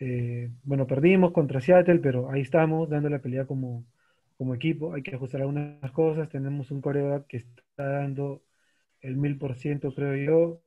Eh, 0.00 0.50
bueno, 0.64 0.86
perdimos 0.86 1.30
contra 1.32 1.60
Seattle, 1.60 2.00
pero 2.00 2.30
ahí 2.30 2.40
estamos, 2.40 2.88
dando 2.88 3.08
la 3.08 3.20
pelea 3.20 3.46
como, 3.46 3.84
como 4.36 4.54
equipo. 4.54 4.94
Hay 4.94 5.02
que 5.02 5.14
ajustar 5.14 5.42
algunas 5.42 5.92
cosas. 5.92 6.28
Tenemos 6.28 6.72
un 6.72 6.80
coreback 6.80 7.26
que 7.28 7.36
está 7.38 7.84
dando 7.84 8.42
el 9.02 9.16
mil 9.16 9.38
por 9.38 9.56
ciento, 9.56 9.94
creo 9.94 10.16
yo. 10.16 10.60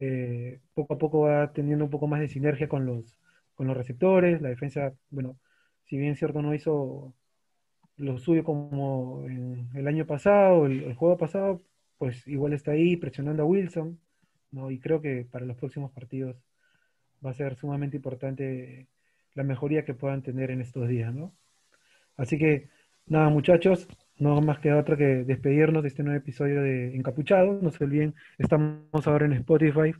Eh, 0.00 0.60
poco 0.74 0.94
a 0.94 0.98
poco 0.98 1.20
va 1.22 1.52
teniendo 1.52 1.84
un 1.84 1.90
poco 1.90 2.06
más 2.06 2.20
de 2.20 2.28
sinergia 2.28 2.68
con 2.68 2.86
los, 2.86 3.16
con 3.54 3.66
los 3.66 3.76
receptores. 3.76 4.42
La 4.42 4.50
defensa, 4.50 4.94
bueno, 5.10 5.38
si 5.84 5.96
bien 5.98 6.16
cierto 6.16 6.42
no 6.42 6.54
hizo 6.54 7.14
lo 7.96 8.18
suyo 8.18 8.44
como 8.44 9.24
el 9.74 9.88
año 9.88 10.06
pasado, 10.06 10.66
el, 10.66 10.84
el 10.84 10.94
juego 10.94 11.16
pasado, 11.18 11.62
pues 11.98 12.26
igual 12.28 12.52
está 12.52 12.72
ahí 12.72 12.96
presionando 12.96 13.42
a 13.42 13.46
Wilson, 13.46 13.98
¿no? 14.50 14.70
Y 14.70 14.78
creo 14.80 15.00
que 15.00 15.26
para 15.30 15.46
los 15.46 15.56
próximos 15.56 15.92
partidos 15.92 16.36
va 17.24 17.30
a 17.30 17.34
ser 17.34 17.56
sumamente 17.56 17.96
importante 17.96 18.88
la 19.34 19.44
mejoría 19.44 19.84
que 19.84 19.94
puedan 19.94 20.22
tener 20.22 20.50
en 20.50 20.60
estos 20.60 20.88
días, 20.88 21.14
¿no? 21.14 21.34
Así 22.16 22.38
que, 22.38 22.68
nada, 23.06 23.28
muchachos, 23.30 23.88
no 24.18 24.40
más 24.40 24.58
queda 24.60 24.78
otra 24.78 24.96
que 24.96 25.24
despedirnos 25.24 25.82
de 25.82 25.88
este 25.88 26.02
nuevo 26.02 26.18
episodio 26.18 26.62
de 26.62 26.94
Encapuchados. 26.96 27.62
No 27.62 27.70
se 27.70 27.84
olviden, 27.84 28.14
estamos 28.38 29.06
ahora 29.06 29.26
en 29.26 29.32
Spotify. 29.34 29.92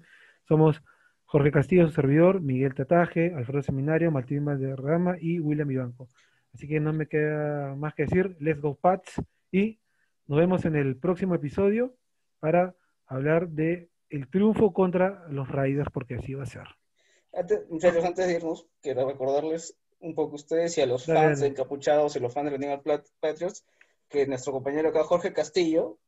Somos 0.48 0.82
Jorge 1.24 1.50
Castillo, 1.50 1.86
su 1.86 1.92
servidor, 1.92 2.40
Miguel 2.40 2.74
Tataje, 2.74 3.34
Alfredo 3.34 3.62
Seminario, 3.62 4.10
Martín 4.10 4.44
Valderrama 4.44 5.16
y 5.20 5.40
William 5.40 5.70
Ibanco. 5.70 6.08
Así 6.54 6.66
que 6.66 6.80
no 6.80 6.92
me 6.92 7.06
queda 7.06 7.74
más 7.74 7.94
que 7.94 8.04
decir, 8.04 8.36
let's 8.40 8.60
go 8.60 8.74
Pats 8.74 9.20
y 9.52 9.78
nos 10.26 10.38
vemos 10.38 10.64
en 10.64 10.76
el 10.76 10.96
próximo 10.96 11.34
episodio 11.34 11.94
para 12.40 12.74
hablar 13.06 13.48
de 13.48 13.88
el 14.08 14.28
triunfo 14.28 14.72
contra 14.72 15.26
los 15.28 15.48
Raiders, 15.48 15.90
porque 15.92 16.14
así 16.14 16.34
va 16.34 16.44
a 16.44 16.46
ser. 16.46 16.66
Antes, 17.34 17.68
muchachos, 17.68 18.04
antes 18.04 18.26
de 18.26 18.34
irnos, 18.34 18.66
quiero 18.80 19.06
recordarles 19.08 19.76
un 20.00 20.14
poco 20.14 20.32
a 20.32 20.36
ustedes 20.36 20.78
y 20.78 20.80
a 20.80 20.86
los 20.86 21.06
fans 21.06 21.40
dale. 21.40 21.50
encapuchados 21.52 22.16
y 22.16 22.20
los 22.20 22.32
fans 22.32 22.50
de 22.50 22.58
los 22.58 22.80
Pat- 22.82 23.06
Patriots 23.20 23.64
que 24.08 24.26
nuestro 24.26 24.52
compañero 24.52 24.88
acá, 24.90 25.04
Jorge 25.04 25.32
Castillo, 25.32 25.98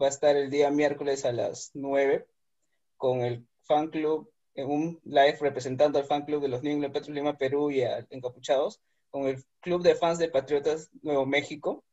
va 0.00 0.06
a 0.06 0.10
estar 0.10 0.36
el 0.36 0.50
día 0.50 0.70
miércoles 0.70 1.24
a 1.24 1.32
las 1.32 1.70
9 1.74 2.26
con 2.96 3.20
el 3.20 3.46
fan 3.62 3.88
club, 3.88 4.30
en 4.54 4.70
un 4.70 5.00
live 5.04 5.38
representando 5.40 5.98
al 5.98 6.04
fan 6.04 6.24
club 6.24 6.42
de 6.42 6.48
los 6.48 6.62
New 6.62 6.72
England 6.72 6.92
Patriots 6.92 7.14
Lima, 7.14 7.38
Perú 7.38 7.70
y 7.70 7.82
a 7.82 8.06
Encapuchados, 8.10 8.80
con 9.10 9.26
el 9.26 9.42
club 9.60 9.82
de 9.82 9.94
fans 9.94 10.18
de 10.18 10.28
Patriotas 10.28 10.90
Nuevo 11.02 11.26
México. 11.26 11.84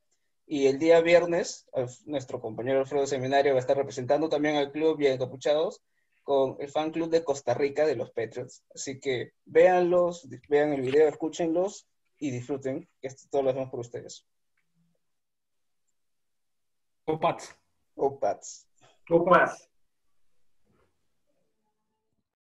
Y 0.45 0.67
el 0.67 0.79
día 0.79 0.99
viernes, 1.01 1.67
Alf- 1.73 2.01
nuestro 2.05 2.41
compañero 2.41 2.79
Alfredo 2.79 3.05
Seminario 3.05 3.53
va 3.53 3.59
a 3.59 3.61
estar 3.61 3.77
representando 3.77 4.29
también 4.29 4.55
al 4.55 4.71
club 4.71 4.99
y 4.99 5.07
a 5.07 5.13
Encapuchados 5.13 5.81
con 6.23 6.57
el 6.59 6.69
fan 6.69 6.91
club 6.91 7.09
de 7.09 7.23
Costa 7.23 7.53
Rica 7.53 7.85
de 7.85 7.95
los 7.95 8.11
Patriots. 8.11 8.63
Así 8.73 8.99
que 8.99 9.33
véanlos, 9.45 10.27
vean 10.47 10.73
el 10.73 10.81
video, 10.81 11.07
escúchenlos 11.07 11.87
y 12.19 12.31
disfruten. 12.31 12.89
Esto 13.01 13.27
todo 13.29 13.43
lo 13.43 13.49
hacemos 13.51 13.69
por 13.69 13.79
ustedes. 13.79 14.25
Go 17.09 17.17
Pats. 17.17 17.53
Go 17.97 18.19
Pats. 18.21 18.65
Go 19.09 19.25
Pats. 19.25 19.65